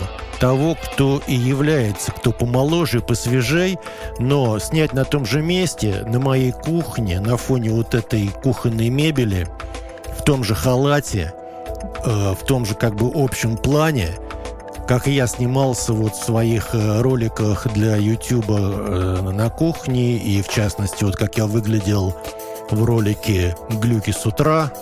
того, 0.43 0.75
кто 0.75 1.21
и 1.25 1.35
является, 1.35 2.11
кто 2.11 2.33
помоложе, 2.33 2.99
посвежей, 2.99 3.79
но 4.19 4.59
снять 4.59 4.91
на 4.91 5.05
том 5.05 5.25
же 5.25 5.41
месте, 5.41 6.03
на 6.05 6.19
моей 6.19 6.51
кухне, 6.51 7.21
на 7.21 7.37
фоне 7.37 7.69
вот 7.69 7.95
этой 7.95 8.27
кухонной 8.27 8.89
мебели, 8.89 9.47
в 10.19 10.21
том 10.23 10.43
же 10.43 10.53
халате, 10.53 11.33
э, 12.03 12.33
в 12.37 12.45
том 12.45 12.65
же 12.65 12.75
как 12.75 12.93
бы 12.95 13.09
общем 13.15 13.55
плане, 13.55 14.09
как 14.85 15.07
я 15.07 15.27
снимался 15.27 15.93
вот 15.93 16.13
в 16.13 16.25
своих 16.25 16.75
э, 16.75 16.99
роликах 16.99 17.65
для 17.71 17.95
YouTube 17.95 18.49
э, 18.49 19.21
на 19.21 19.49
кухне, 19.49 20.17
и 20.17 20.41
в 20.41 20.49
частности, 20.49 21.05
вот 21.05 21.15
как 21.15 21.37
я 21.37 21.45
выглядел 21.45 22.17
в 22.69 22.83
ролике 22.83 23.55
«Глюки 23.69 24.11
с 24.11 24.25
утра», 24.25 24.73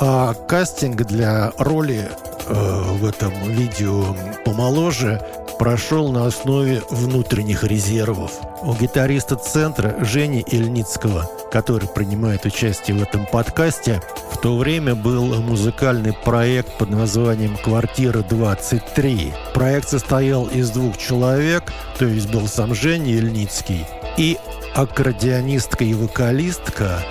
а 0.00 0.34
кастинг 0.34 1.04
для 1.04 1.52
роли 1.56 2.10
в 2.48 3.04
этом 3.06 3.32
видео 3.50 4.16
помоложе 4.44 5.20
прошел 5.58 6.10
на 6.12 6.26
основе 6.26 6.82
внутренних 6.90 7.64
резервов. 7.64 8.32
У 8.62 8.74
гитариста 8.74 9.36
центра 9.36 9.96
Жени 10.04 10.44
Ильницкого, 10.46 11.30
который 11.50 11.88
принимает 11.88 12.44
участие 12.44 12.96
в 12.96 13.02
этом 13.02 13.26
подкасте, 13.26 14.02
в 14.32 14.38
то 14.38 14.56
время 14.56 14.94
был 14.94 15.34
музыкальный 15.40 16.12
проект 16.12 16.76
под 16.78 16.90
названием 16.90 17.56
«Квартира 17.56 18.20
23». 18.20 19.32
Проект 19.54 19.88
состоял 19.88 20.46
из 20.46 20.70
двух 20.70 20.98
человек, 20.98 21.72
то 21.98 22.04
есть 22.04 22.30
был 22.30 22.46
сам 22.48 22.74
Женя 22.74 23.12
Ильницкий 23.12 23.86
и 24.16 24.38
аккордеонистка 24.74 25.84
и 25.84 25.94
вокалистка 25.94 27.02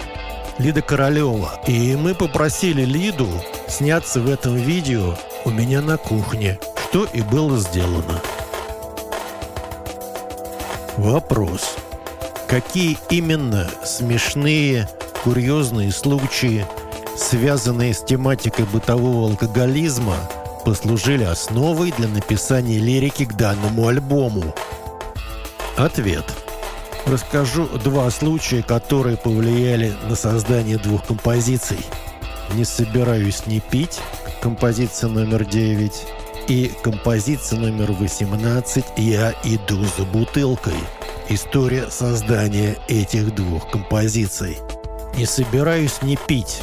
Лида 0.59 0.81
Королева. 0.81 1.59
И 1.67 1.95
мы 1.95 2.13
попросили 2.13 2.83
Лиду 2.83 3.29
сняться 3.73 4.19
в 4.19 4.29
этом 4.29 4.55
видео 4.55 5.15
у 5.45 5.49
меня 5.49 5.81
на 5.81 5.97
кухне, 5.97 6.59
что 6.89 7.05
и 7.05 7.21
было 7.21 7.57
сделано. 7.57 8.21
Вопрос. 10.97 11.75
Какие 12.47 12.99
именно 13.09 13.67
смешные, 13.83 14.87
курьезные 15.23 15.91
случаи, 15.91 16.67
связанные 17.17 17.95
с 17.95 18.03
тематикой 18.03 18.65
бытового 18.65 19.31
алкоголизма, 19.31 20.17
послужили 20.63 21.23
основой 21.23 21.91
для 21.97 22.07
написания 22.07 22.77
лирики 22.77 23.25
к 23.25 23.33
данному 23.33 23.87
альбому? 23.87 24.53
Ответ– 25.77 26.25
Расскажу 27.05 27.67
два 27.83 28.09
случая, 28.11 28.63
которые 28.63 29.17
повлияли 29.17 29.93
на 30.07 30.15
создание 30.15 30.77
двух 30.77 31.05
композиций. 31.05 31.79
«Не 32.53 32.65
собираюсь 32.65 33.47
не 33.47 33.59
пить» 33.59 33.99
композиция 34.41 35.09
номер 35.09 35.43
9 35.43 35.91
и 36.47 36.71
композиция 36.83 37.59
номер 37.59 37.93
18 37.93 38.85
«Я 38.97 39.33
иду 39.43 39.83
за 39.97 40.03
бутылкой». 40.03 40.75
История 41.29 41.89
создания 41.89 42.75
этих 42.87 43.33
двух 43.33 43.71
композиций. 43.71 44.57
«Не 45.17 45.25
собираюсь 45.25 46.01
не 46.03 46.15
пить». 46.15 46.61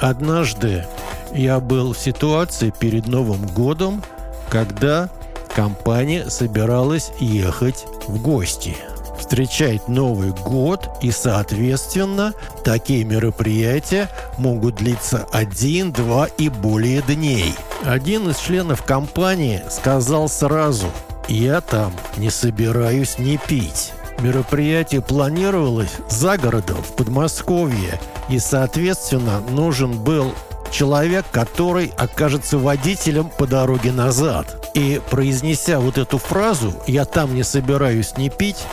Однажды 0.00 0.86
я 1.34 1.60
был 1.60 1.92
в 1.92 1.98
ситуации 1.98 2.72
перед 2.78 3.06
Новым 3.06 3.46
годом, 3.48 4.02
когда 4.48 5.10
компания 5.54 6.30
собиралась 6.30 7.10
ехать 7.20 7.84
в 8.06 8.22
гости– 8.22 8.76
встречать 9.18 9.88
Новый 9.88 10.30
год, 10.30 10.88
и, 11.02 11.10
соответственно, 11.10 12.32
такие 12.64 13.04
мероприятия 13.04 14.08
могут 14.38 14.76
длиться 14.76 15.26
один, 15.32 15.92
два 15.92 16.26
и 16.26 16.48
более 16.48 17.02
дней. 17.02 17.54
Один 17.84 18.28
из 18.28 18.38
членов 18.38 18.82
компании 18.82 19.62
сказал 19.70 20.28
сразу, 20.28 20.86
«Я 21.28 21.60
там 21.60 21.92
не 22.16 22.30
собираюсь 22.30 23.18
не 23.18 23.38
пить». 23.38 23.92
Мероприятие 24.20 25.00
планировалось 25.00 25.92
за 26.08 26.38
городом, 26.38 26.82
в 26.82 26.96
Подмосковье, 26.96 28.00
и, 28.28 28.40
соответственно, 28.40 29.40
нужен 29.50 29.92
был 29.92 30.34
человек, 30.70 31.24
который 31.30 31.92
окажется 31.96 32.58
водителем 32.58 33.30
по 33.30 33.46
дороге 33.46 33.92
назад. 33.92 34.70
И 34.74 35.00
произнеся 35.10 35.80
вот 35.80 35.98
эту 35.98 36.18
фразу 36.18 36.74
«я 36.86 37.04
там 37.04 37.34
не 37.34 37.42
собираюсь 37.42 38.16
не 38.16 38.28
пить», 38.28 38.64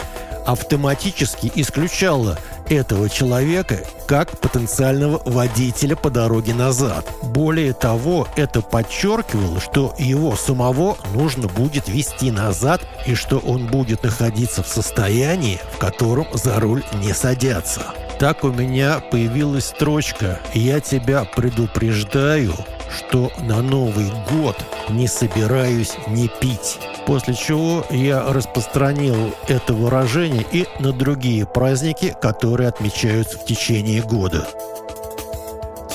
автоматически 0.45 1.51
исключала 1.55 2.37
этого 2.69 3.09
человека 3.09 3.79
как 4.07 4.39
потенциального 4.39 5.21
водителя 5.25 5.95
по 5.95 6.09
дороге 6.09 6.53
назад. 6.53 7.07
Более 7.21 7.73
того, 7.73 8.27
это 8.35 8.61
подчеркивало, 8.61 9.59
что 9.59 9.93
его 9.97 10.35
самого 10.35 10.97
нужно 11.13 11.47
будет 11.47 11.87
вести 11.87 12.31
назад 12.31 12.81
и 13.05 13.15
что 13.15 13.39
он 13.39 13.67
будет 13.67 14.03
находиться 14.03 14.63
в 14.63 14.67
состоянии, 14.67 15.59
в 15.73 15.77
котором 15.77 16.27
за 16.33 16.59
руль 16.59 16.83
не 16.93 17.13
садятся. 17.13 17.93
Так 18.19 18.43
у 18.43 18.49
меня 18.49 19.01
появилась 19.11 19.65
строчка 19.65 20.39
«Я 20.53 20.79
тебя 20.79 21.25
предупреждаю, 21.25 22.53
что 22.89 23.31
на 23.39 23.61
Новый 23.61 24.11
год 24.31 24.57
не 24.89 25.07
собираюсь 25.07 25.93
не 26.07 26.27
пить». 26.27 26.79
После 27.05 27.35
чего 27.35 27.85
я 27.91 28.33
распространил 28.33 29.35
это 29.47 29.73
выражение 29.73 30.45
и 30.51 30.65
на 30.79 30.91
другие 30.91 31.45
праздники, 31.45 32.15
которые 32.19 32.69
отмечаются 32.69 33.37
в 33.37 33.45
течение 33.45 34.01
года. 34.01 34.47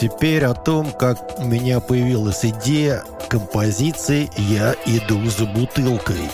Теперь 0.00 0.44
о 0.44 0.54
том, 0.54 0.92
как 0.92 1.38
у 1.38 1.44
меня 1.44 1.80
появилась 1.80 2.44
идея 2.44 3.02
композиции 3.28 4.30
«Я 4.36 4.74
иду 4.86 5.28
за 5.28 5.46
бутылкой». 5.46 6.30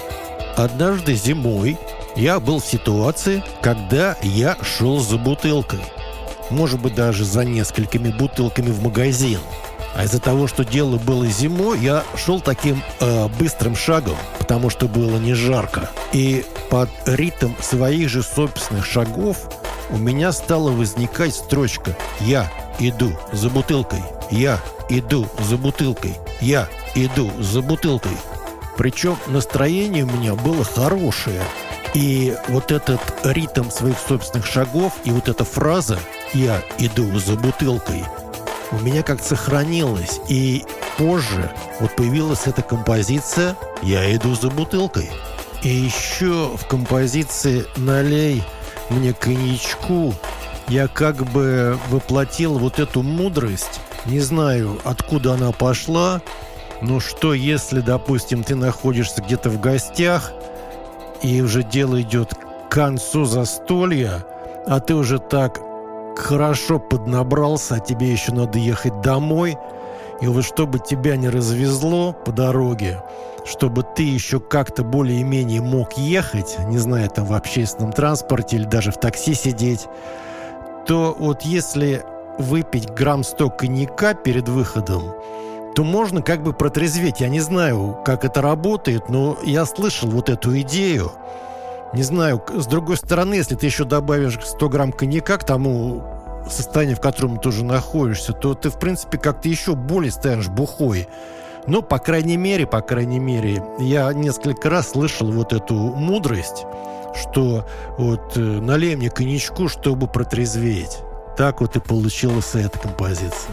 Однажды 0.57 1.15
зимой 1.15 1.79
я 2.15 2.39
был 2.39 2.61
в 2.61 2.67
ситуации, 2.67 3.43
когда 3.63 4.17
я 4.23 4.57
шел 4.63 5.01
за 5.01 5.17
бутылкой. 5.17 5.81
Может 6.51 6.81
быть, 6.81 6.95
даже 6.95 7.25
за 7.25 7.45
несколькими 7.45 8.11
бутылками 8.11 8.71
в 8.71 8.83
магазин– 8.83 9.41
а 9.97 10.05
из-за 10.05 10.21
того, 10.21 10.47
что 10.47 10.63
дело 10.63 10.99
было 10.99 11.27
зимой, 11.27 11.79
я 11.79 12.05
шел 12.17 12.41
таким 12.41 12.83
э, 13.01 13.29
быстрым 13.39 13.75
шагом, 13.75 14.17
потому 14.39 14.69
что 14.69 14.89
было 14.89 15.17
не 15.17 15.33
жарко. 15.33 15.89
И 16.13 16.45
под 16.69 16.91
ритм 17.07 17.53
своих 17.63 18.11
же 18.11 18.23
собственных 18.23 18.85
шагов 18.85 19.49
у 19.89 19.97
меня 19.97 20.33
стала 20.33 20.71
возникать 20.71 21.35
строчка 21.35 21.97
«Я 22.21 22.53
иду 22.79 23.13
за 23.33 23.49
бутылкой, 23.49 24.03
я 24.31 24.61
иду 24.91 25.27
за 25.39 25.57
бутылкой, 25.57 26.17
я 26.43 26.69
иду 26.95 27.31
за 27.39 27.63
бутылкой». 27.63 28.17
Причем 28.77 29.17
настроение 29.29 30.05
у 30.05 30.11
меня 30.11 30.35
было 30.35 30.63
хорошее. 30.63 31.41
И 31.95 32.37
вот 32.49 32.71
этот 32.71 33.01
ритм 33.25 33.71
своих 33.71 33.97
собственных 34.07 34.45
шагов 34.45 34.93
и 35.05 35.11
вот 35.11 35.31
эта 35.31 35.45
фраза 35.47 35.99
«Я 36.35 36.61
иду 36.79 37.19
за 37.19 37.37
бутылкой» 37.37 38.05
у 38.73 38.77
меня 38.79 39.03
как 39.03 39.23
сохранилось. 39.23 40.21
И 40.29 40.65
позже 40.99 41.51
вот 41.81 41.95
появилась 41.97 42.47
эта 42.47 42.63
композиция 42.63 43.57
«Я 43.83 44.15
иду 44.15 44.35
за 44.35 44.51
бутылкой». 44.51 45.11
И 45.63 45.69
еще 45.69 46.57
в 46.57 46.67
композиции 46.67 47.65
«Налей 47.77 48.43
мне 48.91 49.13
коньячку» 49.13 50.15
я 50.69 50.89
как 50.89 51.17
бы 51.33 51.79
воплотил 51.91 52.59
вот 52.59 52.79
эту 52.79 53.03
мудрость. 53.03 53.81
Не 54.05 54.21
знаю, 54.21 54.79
откуда 54.85 55.35
она 55.35 55.53
пошла, 55.53 56.21
но 56.83 57.01
что 57.01 57.35
если, 57.35 57.81
допустим, 57.81 58.43
ты 58.45 58.55
находишься 58.55 59.23
где-то 59.23 59.51
в 59.51 59.61
гостях, 59.61 60.33
и 61.23 61.41
уже 61.41 61.63
дело 61.63 62.01
идет 62.03 62.35
к 62.35 62.69
концу 62.71 63.25
застолья, 63.25 64.25
а 64.67 64.81
ты 64.81 64.95
уже 64.95 65.19
так 65.19 65.61
хорошо 66.17 66.79
поднабрался, 66.79 67.77
а 67.77 67.81
тебе 67.81 68.11
еще 68.11 68.33
надо 68.33 68.59
ехать 68.59 69.01
домой, 69.01 69.57
и 70.21 70.27
вот 70.27 70.45
чтобы 70.45 70.79
тебя 70.79 71.17
не 71.17 71.29
развезло 71.29 72.13
по 72.13 72.33
дороге, 72.33 73.03
чтобы 73.45 73.83
ты 73.83 74.03
еще 74.03 74.41
как-то 74.41 74.83
более-менее 74.83 75.61
мог 75.61 75.93
ехать, 75.95 76.57
не 76.67 76.79
знаю, 76.79 77.09
там 77.11 77.27
в 77.27 77.33
общественном 77.33 77.93
транспорте 77.93 78.57
или 78.57 78.65
даже 78.65 78.91
в 78.91 78.99
такси 78.99 79.35
сидеть, 79.35 79.87
то 80.87 81.15
вот 81.19 81.43
если 81.43 82.05
выпить 82.39 82.91
грамм 82.91 83.25
100 83.25 83.51
коньяка 83.51 84.15
перед 84.15 84.49
выходом, 84.49 85.15
то 85.75 85.85
можно 85.85 86.23
как 86.23 86.43
бы 86.43 86.53
протрезветь. 86.53 87.21
Я 87.21 87.29
не 87.29 87.41
знаю, 87.41 87.99
как 88.05 88.25
это 88.25 88.41
работает, 88.41 89.09
но 89.09 89.37
я 89.45 89.67
слышал 89.67 90.09
вот 90.09 90.31
эту 90.31 90.59
идею. 90.61 91.13
Не 91.93 92.03
знаю, 92.03 92.43
с 92.55 92.67
другой 92.67 92.97
стороны, 92.97 93.35
если 93.35 93.55
ты 93.55 93.67
еще 93.67 93.85
добавишь 93.85 94.39
100 94.43 94.69
грамм 94.69 94.93
коньяка 94.93 95.39
к 95.39 95.45
тому 95.45 96.05
состоянию, 96.51 96.97
в 96.97 97.01
котором 97.01 97.39
ты 97.39 97.49
уже 97.49 97.65
находишься, 97.65 98.33
то 98.33 98.55
ты, 98.55 98.71
в 98.71 98.79
принципе, 98.79 99.19
как-то 99.19 99.49
еще 99.49 99.75
более 99.75 100.13
станешь 100.13 100.49
бухой. 100.49 101.09
Но, 101.67 101.83
по 101.83 101.99
крайней 101.99 102.37
мере, 102.37 102.67
по 102.67 102.81
крайней 102.81 103.19
мере, 103.19 103.63
я 103.79 104.13
несколько 104.13 104.71
раз 104.71 104.91
слышал 104.91 105.31
вот 105.33 105.53
эту 105.53 105.75
мудрость, 105.75 106.65
что 107.15 107.67
вот 107.99 108.37
э, 108.37 108.41
налей 108.41 108.95
мне 108.95 109.11
коньячку, 109.11 109.69
чтобы 109.69 110.07
протрезветь. 110.07 110.99
Так 111.37 111.61
вот 111.61 111.77
и 111.77 111.81
получилась 111.81 112.55
эта 112.55 112.79
композиция. 112.79 113.53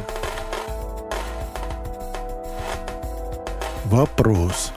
Вопрос. 3.86 4.72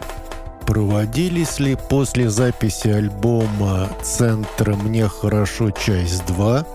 Проводились 0.67 1.61
ли 1.61 1.77
после 1.77 2.29
записи 2.29 2.89
альбома 2.89 3.89
«Центра 4.03 4.75
мне 4.75 5.09
хорошо. 5.09 5.71
Часть 5.71 6.25
2» 6.25 6.67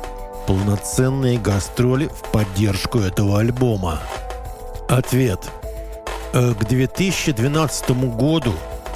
полноценные 0.48 1.38
гастроли 1.38 2.08
в 2.08 2.32
поддержку 2.32 3.00
этого 3.00 3.40
альбома? 3.40 4.00
Ответ. 4.88 5.40
Э, 6.34 6.54
к 6.54 6.66
2012 6.66 7.92
году 8.16 8.54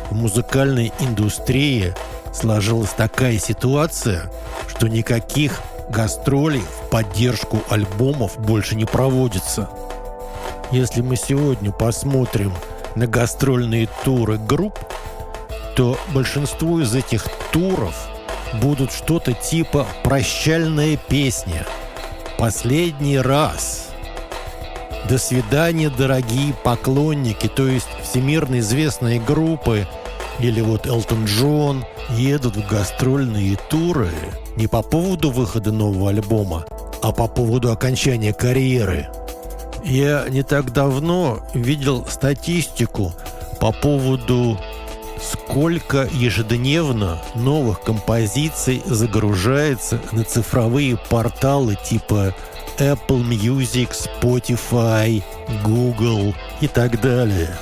в 0.10 0.16
музыкальной 0.16 0.94
индустрии 1.00 1.94
сложилась 2.34 2.92
такая 2.92 3.38
ситуация, 3.38 4.32
что 4.68 4.88
никаких 4.88 5.62
гастролей 5.90 6.62
в 6.62 6.90
поддержку 6.90 7.60
альбомов 7.70 8.40
больше 8.40 8.76
не 8.76 8.86
проводится. 8.86 9.70
Если 10.72 11.02
мы 11.02 11.18
сегодня 11.18 11.72
посмотрим 11.72 12.54
на 12.96 13.08
гастрольные 13.08 13.88
туры 14.04 14.38
групп, 14.38 14.80
то 15.76 15.98
большинство 16.14 16.80
из 16.80 16.96
этих 16.96 17.26
туров 17.52 17.96
будут 18.62 18.92
что-то 18.92 19.34
типа 19.34 19.86
«Прощальная 20.04 20.98
песня», 20.98 21.66
«Последний 22.38 23.20
раз», 23.20 23.90
«До 25.10 25.18
свидания, 25.18 25.90
дорогие 25.90 26.54
поклонники», 26.64 27.48
то 27.48 27.68
есть 27.68 27.88
всемирно 28.02 28.60
известные 28.60 29.20
группы 29.20 29.88
или 30.40 30.62
вот 30.62 30.88
Элтон 30.88 31.26
Джон 31.26 31.86
едут 32.12 32.56
в 32.56 32.68
гастрольные 32.68 33.58
туры 33.70 34.12
не 34.56 34.68
по 34.68 34.82
поводу 34.82 35.32
выхода 35.32 35.72
нового 35.72 36.10
альбома, 36.10 36.66
а 37.04 37.12
по 37.12 37.28
поводу 37.28 37.72
окончания 37.72 38.34
карьеры– 38.34 39.08
я 39.86 40.26
не 40.30 40.44
так 40.44 40.74
давно 40.74 41.40
видел 41.54 42.06
статистику 42.08 43.14
по 43.60 43.72
поводу 43.72 44.60
сколько 45.22 46.08
ежедневно 46.12 47.22
новых 47.36 47.82
композиций 47.82 48.82
загружается 48.86 50.00
на 50.12 50.24
цифровые 50.24 50.98
порталы 51.10 51.76
типа 51.76 52.34
Apple 52.78 53.24
Music, 53.24 53.92
Spotify, 53.92 55.24
Google 55.64 56.34
и 56.62 56.68
так 56.68 57.00
далее. 57.00 57.56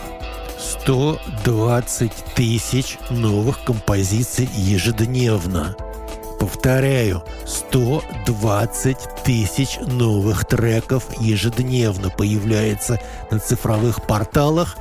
120 0.58 2.12
тысяч 2.36 2.98
новых 3.10 3.64
композиций 3.64 4.50
ежедневно. 4.56 5.76
Повторяю, 6.44 7.24
120 7.46 8.98
тысяч 9.24 9.78
новых 9.80 10.44
треков 10.44 11.06
ежедневно 11.22 12.10
появляется 12.10 13.00
на 13.32 13.40
цифровых 13.40 14.06
порталах, 14.06 14.76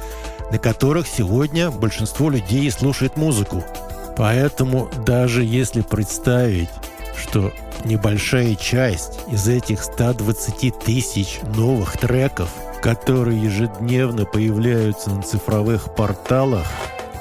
на 0.51 0.59
которых 0.59 1.07
сегодня 1.07 1.70
большинство 1.70 2.31
людей 2.31 2.68
слушает 2.72 3.16
музыку. 3.16 3.62
Поэтому 4.16 4.90
даже 5.07 5.44
если 5.44 5.83
представить, 5.83 6.68
что 7.16 7.53
небольшая 7.85 8.57
часть 8.57 9.20
из 9.31 9.46
этих 9.46 9.85
120 9.85 10.77
тысяч 10.81 11.38
новых 11.55 11.96
треков, 11.96 12.51
которые 12.83 13.40
ежедневно 13.40 14.25
появляются 14.25 15.11
на 15.11 15.22
цифровых 15.22 15.94
порталах, 15.94 16.66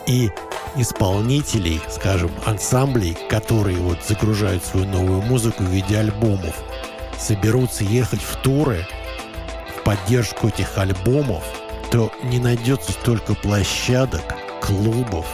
и 0.07 0.31
исполнителей, 0.75 1.81
скажем, 1.89 2.31
ансамблей, 2.45 3.17
которые 3.29 3.77
вот 3.77 3.99
загружают 4.07 4.63
свою 4.63 4.85
новую 4.87 5.21
музыку 5.21 5.63
в 5.63 5.67
виде 5.67 5.97
альбомов, 5.97 6.55
соберутся 7.17 7.83
ехать 7.83 8.21
в 8.21 8.35
туры 8.37 8.85
в 9.77 9.83
поддержку 9.83 10.47
этих 10.47 10.77
альбомов, 10.77 11.43
то 11.91 12.11
не 12.23 12.39
найдется 12.39 12.91
столько 12.91 13.33
площадок, 13.33 14.23
клубов, 14.61 15.25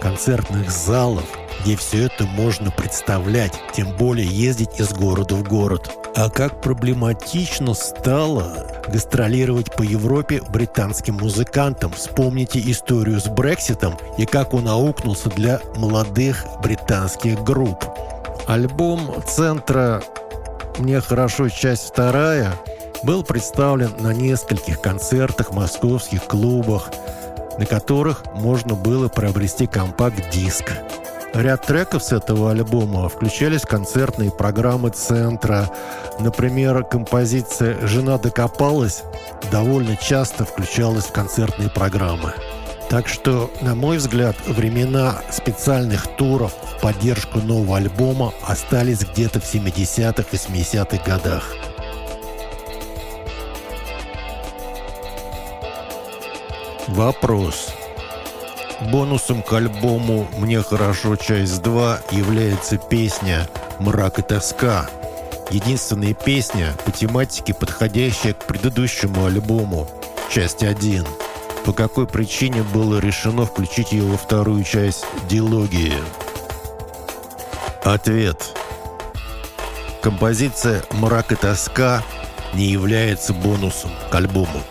концертных 0.00 0.70
залов, 0.70 1.26
где 1.62 1.76
все 1.76 2.06
это 2.06 2.24
можно 2.24 2.70
представлять, 2.70 3.52
тем 3.74 3.96
более 3.96 4.26
ездить 4.26 4.80
из 4.80 4.92
города 4.92 5.34
в 5.34 5.44
город. 5.44 5.90
А 6.14 6.28
как 6.28 6.60
проблематично 6.60 7.74
стало 7.74 8.66
гастролировать 8.88 9.74
по 9.74 9.82
Европе 9.82 10.42
британским 10.50 11.14
музыкантам. 11.14 11.92
Вспомните 11.92 12.60
историю 12.70 13.20
с 13.20 13.28
Брекситом 13.28 13.96
и 14.18 14.26
как 14.26 14.54
он 14.54 14.68
аукнулся 14.68 15.30
для 15.30 15.60
молодых 15.76 16.44
британских 16.62 17.42
групп. 17.42 17.84
Альбом 18.46 19.22
«Центра. 19.26 20.02
Мне 20.78 21.00
хорошо. 21.00 21.48
Часть 21.48 21.88
вторая» 21.88 22.52
был 23.04 23.22
представлен 23.22 23.94
на 24.00 24.12
нескольких 24.12 24.80
концертах 24.80 25.52
московских 25.52 26.24
клубах, 26.24 26.90
на 27.58 27.66
которых 27.66 28.24
можно 28.34 28.74
было 28.74 29.08
приобрести 29.08 29.66
компакт-диск. 29.66 30.72
Ряд 31.34 31.66
треков 31.66 32.02
с 32.02 32.12
этого 32.12 32.50
альбома 32.50 33.08
включались 33.08 33.62
в 33.62 33.66
концертные 33.66 34.30
программы 34.30 34.90
центра. 34.90 35.70
Например, 36.20 36.84
композиция 36.84 37.86
«Жена 37.86 38.18
докопалась» 38.18 39.02
довольно 39.50 39.96
часто 39.96 40.44
включалась 40.44 41.06
в 41.06 41.12
концертные 41.12 41.70
программы. 41.70 42.34
Так 42.90 43.08
что, 43.08 43.50
на 43.62 43.74
мой 43.74 43.96
взгляд, 43.96 44.36
времена 44.46 45.22
специальных 45.30 46.06
туров 46.18 46.52
в 46.76 46.82
поддержку 46.82 47.38
нового 47.38 47.78
альбома 47.78 48.34
остались 48.46 49.00
где-то 49.00 49.40
в 49.40 49.44
70-х, 49.44 50.24
80-х 50.30 51.02
годах. 51.02 51.56
Вопрос. 56.88 57.72
Бонусом 58.90 59.42
к 59.42 59.52
альбому 59.52 60.26
«Мне 60.38 60.60
хорошо. 60.62 61.16
Часть 61.16 61.62
2» 61.62 61.98
является 62.10 62.78
песня 62.78 63.48
«Мрак 63.78 64.18
и 64.18 64.22
тоска». 64.22 64.88
Единственная 65.50 66.14
песня 66.14 66.74
по 66.84 66.90
тематике, 66.90 67.54
подходящая 67.54 68.32
к 68.32 68.44
предыдущему 68.44 69.26
альбому 69.26 69.88
«Часть 70.30 70.62
1». 70.62 71.06
По 71.64 71.72
какой 71.72 72.06
причине 72.06 72.62
было 72.62 72.98
решено 72.98 73.46
включить 73.46 73.92
ее 73.92 74.04
во 74.04 74.16
вторую 74.16 74.64
часть 74.64 75.04
«Дилогии»? 75.28 75.94
Ответ. 77.84 78.56
Композиция 80.02 80.82
«Мрак 80.90 81.30
и 81.30 81.36
тоска» 81.36 82.02
не 82.54 82.66
является 82.66 83.32
бонусом 83.32 83.92
к 84.10 84.14
альбому. 84.14 84.62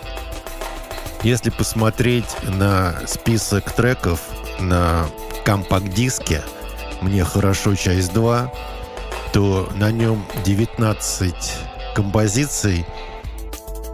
Если 1.24 1.52
посмотреть 1.52 2.26
на 2.44 2.96
список 3.06 3.72
треков 3.72 4.22
на 4.60 5.06
компакт-диске 5.46 6.42
«Мне 7.02 7.24
хорошо. 7.24 7.76
Часть 7.76 8.12
2», 8.12 8.50
то 9.32 9.70
на 9.76 9.92
нем 9.92 10.26
19 10.46 11.34
композиций 11.96 12.86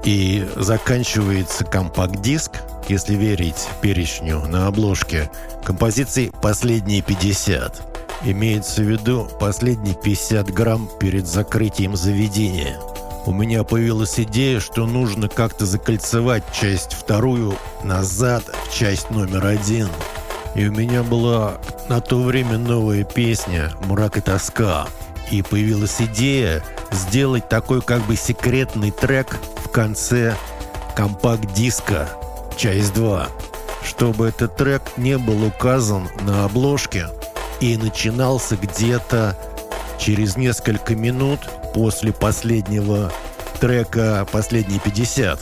И 0.05 0.47
заканчивается 0.55 1.65
компакт-диск, 1.65 2.51
если 2.87 3.15
верить 3.15 3.67
перечню 3.81 4.39
на 4.47 4.67
обложке, 4.67 5.29
композиции 5.65 6.31
«Последние 6.41 7.01
50». 7.01 7.81
Имеется 8.23 8.81
в 8.81 8.85
виду 8.85 9.27
последние 9.39 9.95
50 9.95 10.49
грамм 10.51 10.89
перед 10.99 11.27
закрытием 11.27 11.95
заведения. 11.97 12.79
У 13.27 13.33
меня 13.33 13.65
появилась 13.65 14.17
идея, 14.21 14.61
что 14.61 14.85
нужно 14.85 15.27
как-то 15.27 15.65
закольцевать 15.65 16.45
часть 16.53 16.93
вторую 16.93 17.57
назад 17.83 18.45
в 18.65 18.73
часть 18.73 19.09
номер 19.09 19.45
один. 19.45 19.89
И 20.55 20.65
у 20.65 20.71
меня 20.71 21.03
была 21.03 21.57
на 21.89 21.99
то 21.99 22.23
время 22.23 22.57
новая 22.57 23.03
песня 23.03 23.73
«Мрак 23.81 24.15
и 24.15 24.21
тоска». 24.21 24.87
И 25.29 25.41
появилась 25.41 25.99
идея 25.99 26.63
сделать 26.91 27.49
такой 27.49 27.81
как 27.81 28.01
бы 28.03 28.15
секретный 28.15 28.91
трек 28.91 29.37
в 29.57 29.71
конце 29.71 30.33
компакт-диска 30.95 32.07
часть 32.55 32.93
2, 32.93 33.27
чтобы 33.83 34.29
этот 34.29 34.55
трек 34.55 34.83
не 34.95 35.17
был 35.17 35.45
указан 35.45 36.07
на 36.21 36.45
обложке 36.45 37.07
и 37.59 37.75
начинался 37.75 38.55
где-то 38.55 39.37
через 39.99 40.37
несколько 40.37 40.95
минут 40.95 41.41
после 41.77 42.11
последнего 42.11 43.11
трека 43.59 44.27
«Последние 44.31 44.79
50». 44.79 45.39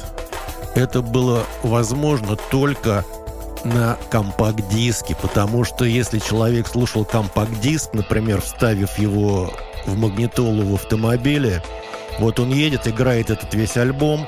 Это 0.75 1.01
было 1.01 1.45
возможно 1.63 2.35
только 2.35 3.05
на 3.63 3.97
компакт-диске, 4.11 5.15
потому 5.15 5.63
что 5.63 5.85
если 5.85 6.19
человек 6.19 6.67
слушал 6.67 7.05
компакт-диск, 7.05 7.93
например, 7.93 8.41
вставив 8.41 8.99
его 8.99 9.53
в 9.85 9.95
магнитолу 9.97 10.63
в 10.63 10.75
автомобиле, 10.75 11.63
вот 12.19 12.37
он 12.41 12.51
едет, 12.51 12.85
играет 12.85 13.29
этот 13.29 13.53
весь 13.53 13.77
альбом, 13.77 14.27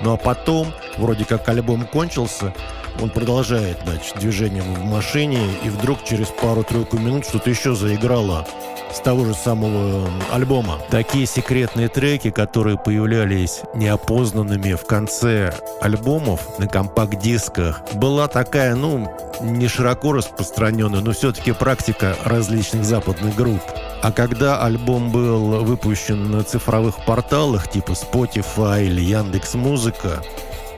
ну 0.00 0.14
а 0.14 0.16
потом, 0.16 0.72
вроде 0.96 1.26
как 1.26 1.46
альбом 1.50 1.86
кончился, 1.86 2.54
он 3.00 3.10
продолжает, 3.10 3.78
значит, 3.84 4.18
движение 4.18 4.62
в 4.62 4.84
машине, 4.84 5.40
и 5.64 5.68
вдруг 5.68 6.04
через 6.04 6.28
пару-тройку 6.28 6.98
минут 6.98 7.26
что-то 7.26 7.50
еще 7.50 7.74
заиграло 7.74 8.46
с 8.92 9.00
того 9.00 9.24
же 9.24 9.34
самого 9.34 10.08
альбома. 10.30 10.78
Такие 10.90 11.26
секретные 11.26 11.88
треки, 11.88 12.30
которые 12.30 12.78
появлялись 12.78 13.62
неопознанными 13.74 14.74
в 14.74 14.84
конце 14.84 15.54
альбомов 15.80 16.58
на 16.58 16.68
компакт-дисках, 16.68 17.82
была 17.94 18.28
такая, 18.28 18.74
ну, 18.74 19.10
не 19.40 19.68
широко 19.68 20.12
распространенная, 20.12 21.00
но 21.00 21.12
все-таки 21.12 21.52
практика 21.52 22.16
различных 22.24 22.84
западных 22.84 23.34
групп. 23.34 23.62
А 24.02 24.12
когда 24.12 24.62
альбом 24.62 25.10
был 25.10 25.64
выпущен 25.64 26.30
на 26.30 26.42
цифровых 26.42 27.04
порталах 27.06 27.70
типа 27.70 27.92
Spotify 27.92 28.84
или 28.84 29.00
Яндекс 29.00 29.54
Музыка, 29.54 30.22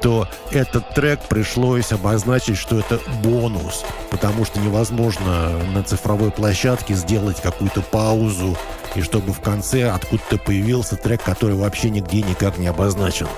то 0.05 0.29
этот 0.51 0.91
трек 0.91 1.19
пришлось 1.31 1.91
обозначить, 1.91 2.59
что 2.59 2.79
это 2.79 3.01
бонус, 3.23 3.87
потому 4.11 4.45
что 4.45 4.61
невозможно 4.61 5.49
на 5.73 5.83
цифровой 5.83 6.31
площадке 6.31 6.93
сделать 6.93 7.41
какую-то 7.41 7.81
паузу, 7.81 8.55
и 8.95 9.01
чтобы 9.01 9.33
в 9.33 9.41
конце 9.41 9.89
откуда-то 9.89 10.37
появился 10.37 10.97
трек, 10.97 11.23
который 11.23 11.57
вообще 11.57 11.89
нигде 11.89 12.21
никак 12.21 12.59
не 12.59 12.67
обозначен. 12.67 13.29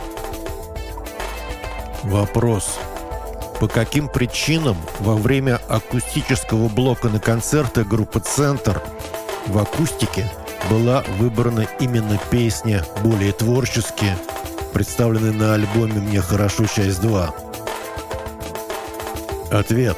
Вопрос. 2.02 2.80
По 3.60 3.68
каким 3.68 4.08
причинам 4.08 4.76
во 4.98 5.14
время 5.14 5.60
акустического 5.68 6.68
блока 6.68 7.08
на 7.08 7.20
концертах 7.20 7.86
группы 7.86 8.18
«Центр» 8.18 8.82
в 9.46 9.56
акустике 9.56 10.28
была 10.68 11.04
выбрана 11.18 11.68
именно 11.78 12.18
песня 12.28 12.84
более 13.04 13.30
творчески 13.30 14.16
представленный 14.76 15.32
на 15.32 15.54
альбоме 15.54 15.94
«Мне 15.94 16.20
хорошо. 16.20 16.66
Часть 16.66 17.00
2». 17.00 17.32
Ответ. 19.50 19.96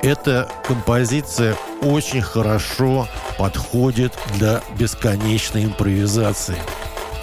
Эта 0.00 0.48
композиция 0.66 1.54
очень 1.82 2.22
хорошо 2.22 3.06
подходит 3.36 4.14
для 4.36 4.62
бесконечной 4.78 5.66
импровизации. 5.66 6.56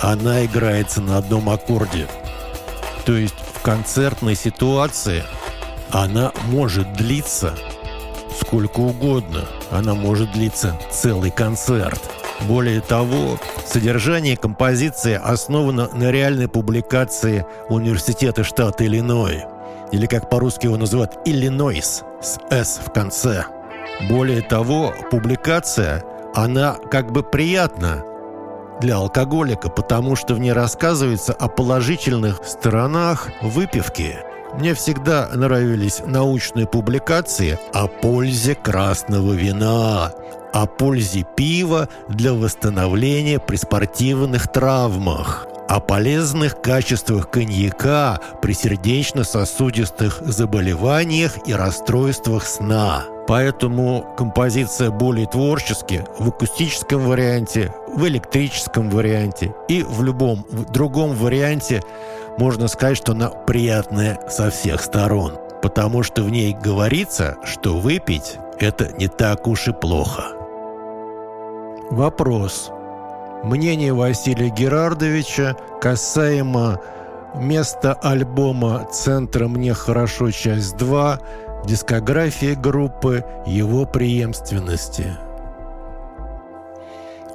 Она 0.03 0.45
играется 0.45 1.01
на 1.01 1.17
одном 1.17 1.49
аккорде. 1.49 2.07
То 3.07 3.13
есть 3.13 3.33
в 3.55 3.63
концертной 3.63 4.35
ситуации 4.35 5.23
она 5.89 6.31
может 6.43 6.93
длиться 6.93 7.55
сколько 8.39 8.81
угодно. 8.81 9.45
Она 9.71 9.95
может 9.95 10.31
длиться 10.31 10.79
целый 10.91 11.31
концерт. 11.31 11.99
Более 12.41 12.81
того, 12.81 13.39
содержание 13.65 14.37
композиции 14.37 15.19
основано 15.21 15.89
на 15.93 16.11
реальной 16.11 16.47
публикации 16.47 17.45
Университета 17.69 18.43
штата 18.43 18.85
Иллиной, 18.85 19.45
или 19.91 20.05
как 20.05 20.29
по-русски 20.29 20.65
его 20.65 20.77
называют 20.77 21.17
«Иллинойс» 21.25 22.03
с 22.21 22.37
«С» 22.49 22.79
в 22.85 22.91
конце. 22.91 23.45
Более 24.09 24.41
того, 24.41 24.93
публикация, 25.09 26.03
она 26.33 26.77
как 26.91 27.11
бы 27.11 27.23
приятна 27.23 28.03
для 28.81 28.97
алкоголика, 28.97 29.69
потому 29.69 30.15
что 30.15 30.35
в 30.35 30.39
ней 30.39 30.51
рассказывается 30.51 31.33
о 31.33 31.47
положительных 31.47 32.41
сторонах 32.45 33.29
выпивки. 33.41 34.17
Мне 34.57 34.73
всегда 34.73 35.27
нравились 35.33 36.01
научные 36.05 36.65
публикации 36.65 37.59
о 37.73 37.87
пользе 37.87 38.55
красного 38.55 39.33
вина, 39.33 40.13
о 40.53 40.65
пользе 40.65 41.25
пива 41.35 41.89
для 42.07 42.33
восстановления 42.33 43.39
при 43.39 43.57
спортивных 43.57 44.49
травмах, 44.49 45.45
о 45.67 45.81
полезных 45.81 46.61
качествах 46.61 47.29
коньяка 47.29 48.21
при 48.41 48.53
сердечно-сосудистых 48.53 50.21
заболеваниях 50.21 51.33
и 51.45 51.53
расстройствах 51.53 52.45
сна. 52.45 53.03
Поэтому 53.27 54.05
композиция 54.17 54.89
более 54.89 55.25
творчески 55.25 56.05
в 56.17 56.29
акустическом 56.29 57.01
варианте, 57.01 57.73
в 57.87 58.07
электрическом 58.07 58.89
варианте 58.89 59.53
и 59.67 59.83
в 59.83 60.01
любом 60.01 60.45
другом 60.71 61.13
варианте 61.13 61.81
можно 62.37 62.67
сказать, 62.67 62.97
что 62.97 63.13
она 63.13 63.29
приятная 63.29 64.19
со 64.29 64.49
всех 64.49 64.81
сторон. 64.81 65.37
Потому 65.61 66.03
что 66.03 66.21
в 66.23 66.29
ней 66.29 66.53
говорится, 66.53 67.37
что 67.43 67.77
выпить– 67.77 68.37
это 68.59 68.91
не 68.97 69.07
так 69.07 69.47
уж 69.47 69.67
и 69.67 69.73
плохо. 69.73 70.23
Вопрос. 71.89 72.71
Мнение 73.43 73.93
Василия 73.93 74.49
Герардовича 74.49 75.55
касаемо 75.81 76.79
места 77.35 77.93
альбома 77.93 78.87
«Центра 78.91 79.47
мне 79.47 79.73
хорошо. 79.73 80.31
Часть 80.31 80.75
2», 80.75 81.19
дискографии 81.65 82.53
группы, 82.53 83.23
его 83.45 83.85
преемственности. 83.85 85.17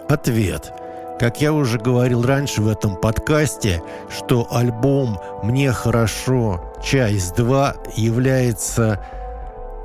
Ответ. 0.09 0.72
Как 1.20 1.42
я 1.42 1.52
уже 1.52 1.76
говорил 1.76 2.22
раньше 2.22 2.62
в 2.62 2.68
этом 2.68 2.96
подкасте, 2.96 3.82
что 4.08 4.48
альбом 4.50 5.20
«Мне 5.42 5.70
хорошо. 5.70 6.72
Часть 6.82 7.34
2» 7.36 7.76
является 7.94 9.04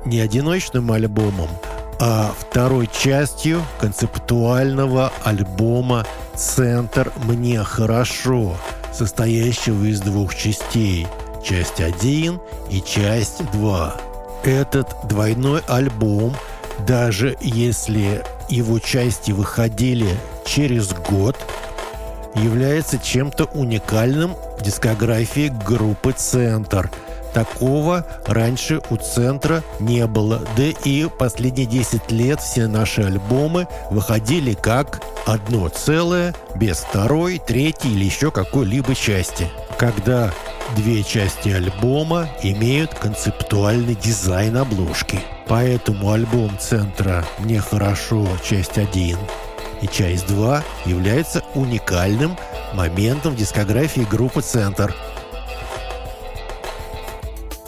не 0.06 0.18
одиночным 0.20 0.90
альбомом, 0.90 1.50
а 2.00 2.32
второй 2.38 2.86
частью 2.86 3.62
концептуального 3.78 5.12
альбома 5.24 6.06
«Центр 6.34 7.12
мне 7.26 7.62
хорошо», 7.62 8.56
состоящего 8.90 9.84
из 9.84 10.00
двух 10.00 10.34
частей– 10.34 11.06
часть 11.44 11.82
1 11.82 12.40
и 12.70 12.80
часть 12.80 13.44
2. 13.52 13.94
Этот 14.42 14.88
двойной 15.04 15.60
альбом, 15.68 16.32
даже 16.86 17.36
если 17.42 18.24
его 18.48 18.78
части 18.78 19.32
выходили 19.32 20.16
через 20.46 20.92
год, 20.94 21.36
является 22.34 22.98
чем-то 22.98 23.44
уникальным 23.46 24.34
в 24.58 24.62
дискографии 24.62 25.52
группы 25.66 26.12
«Центр», 26.12 26.90
Такого 27.36 28.06
раньше 28.24 28.80
у 28.88 28.96
центра 28.96 29.62
не 29.78 30.06
было. 30.06 30.40
Да 30.56 30.62
и 30.62 31.06
последние 31.06 31.66
10 31.66 32.10
лет 32.10 32.40
все 32.40 32.66
наши 32.66 33.02
альбомы 33.02 33.68
выходили 33.90 34.54
как 34.54 35.02
одно 35.26 35.68
целое, 35.68 36.34
без 36.54 36.78
второй, 36.78 37.38
третьей 37.38 37.92
или 37.92 38.06
еще 38.06 38.30
какой-либо 38.30 38.94
части. 38.94 39.48
Когда 39.76 40.32
две 40.76 41.02
части 41.02 41.50
альбома 41.50 42.26
имеют 42.42 42.94
концептуальный 42.94 43.96
дизайн 43.96 44.56
обложки. 44.56 45.20
Поэтому 45.46 46.12
альбом 46.12 46.58
центра 46.58 47.22
«Мне 47.38 47.60
хорошо. 47.60 48.26
Часть 48.42 48.78
1» 48.78 49.18
и 49.86 49.92
часть 49.92 50.26
2 50.26 50.62
является 50.84 51.42
уникальным 51.54 52.36
моментом 52.74 53.34
в 53.34 53.36
дискографии 53.36 54.06
группы 54.08 54.42
«Центр», 54.42 54.94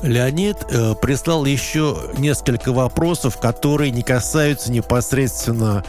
Леонид 0.02 0.58
э, 0.70 0.94
прислал 0.94 1.44
еще 1.44 1.96
несколько 2.18 2.72
вопросов, 2.72 3.38
которые 3.38 3.90
не 3.90 4.02
касаются 4.02 4.70
непосредственно 4.70 5.84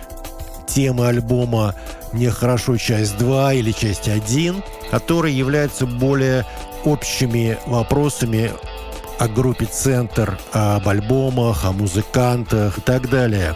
темы 0.68 1.08
альбома 1.08 1.76
«Мне 2.12 2.32
хорошо. 2.32 2.78
Часть 2.78 3.18
2» 3.18 3.58
или 3.58 3.72
«Часть 3.72 4.08
1», 4.08 4.64
которые 4.90 5.38
являются 5.38 5.86
более 5.86 6.46
общими 6.86 7.60
вопросами 7.68 8.52
о 9.20 9.28
группе 9.28 9.66
«Центр», 9.66 10.40
об 10.54 10.88
альбомах, 10.90 11.66
о 11.66 11.72
музыкантах 11.72 12.80
и 12.80 12.82
так 12.82 13.10
далее. 13.12 13.56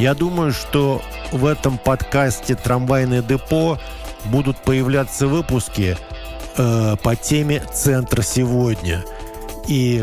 Я 0.00 0.14
думаю, 0.14 0.54
что 0.54 1.02
в 1.30 1.44
этом 1.44 1.76
подкасте 1.76 2.54
«Трамвайное 2.54 3.20
депо» 3.20 3.78
будут 4.24 4.56
появляться 4.56 5.26
выпуски 5.26 5.94
э, 6.56 6.96
по 7.02 7.16
теме 7.16 7.62
«Центр 7.74 8.22
сегодня». 8.22 9.04
И 9.68 10.02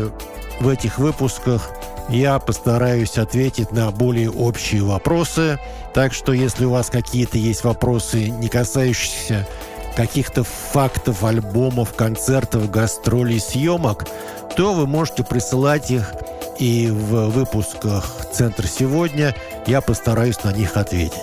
в 0.60 0.68
этих 0.68 1.00
выпусках 1.00 1.70
я 2.08 2.38
постараюсь 2.38 3.18
ответить 3.18 3.72
на 3.72 3.90
более 3.90 4.30
общие 4.30 4.84
вопросы. 4.84 5.58
Так 5.94 6.14
что, 6.14 6.32
если 6.32 6.64
у 6.64 6.70
вас 6.70 6.90
какие-то 6.90 7.36
есть 7.36 7.64
вопросы, 7.64 8.30
не 8.30 8.48
касающиеся 8.48 9.48
каких-то 9.96 10.44
фактов, 10.44 11.24
альбомов, 11.24 11.92
концертов, 11.94 12.70
гастролей, 12.70 13.40
съемок, 13.40 14.06
то 14.56 14.74
вы 14.74 14.86
можете 14.86 15.24
присылать 15.24 15.90
их 15.90 16.14
и 16.58 16.90
в 16.90 17.28
выпусках 17.30 18.04
«Центр 18.32 18.66
сегодня» 18.66 19.34
я 19.66 19.80
постараюсь 19.80 20.42
на 20.44 20.52
них 20.52 20.76
ответить. 20.76 21.18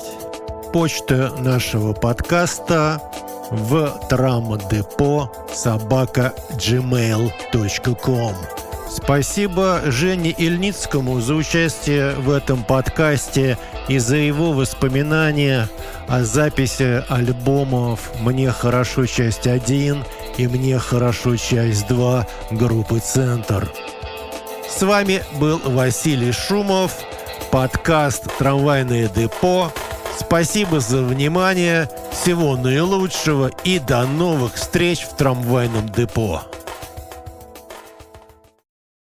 Почта 0.73 1.31
нашего 1.39 1.93
подкаста 1.93 3.01
в 3.51 3.99
трамдепо 4.09 5.31
собака 5.53 6.33
gmail.com 6.51 8.36
Спасибо 8.89 9.81
Жене 9.86 10.31
Ильницкому 10.31 11.19
за 11.19 11.36
участие 11.36 12.11
в 12.13 12.31
этом 12.31 12.63
подкасте 12.63 13.57
и 13.89 13.97
за 13.97 14.15
его 14.15 14.53
воспоминания 14.53 15.67
о 16.07 16.23
записи 16.23 17.03
альбомов 17.09 18.11
«Мне 18.21 18.51
хорошо. 18.51 19.05
Часть 19.05 19.47
1» 19.47 20.03
и 20.38 20.47
«Мне 20.47 20.79
хорошо. 20.79 21.36
Часть 21.36 21.88
2» 21.89 22.25
группы 22.51 22.99
«Центр». 22.99 23.69
С 24.76 24.82
вами 24.82 25.23
был 25.39 25.59
Василий 25.63 26.34
Шумов, 26.34 26.97
подкаст 27.49 28.26
«Трамвайное 28.38 29.07
депо». 29.07 29.71
Спасибо 30.19 30.82
за 30.82 31.01
внимание, 31.01 31.89
всего 32.11 32.57
наилучшего 32.57 33.51
и 33.63 33.80
до 33.80 34.05
новых 34.05 34.55
встреч 34.55 35.05
в 35.05 35.15
трамвайном 35.15 35.88
депо. 35.88 36.43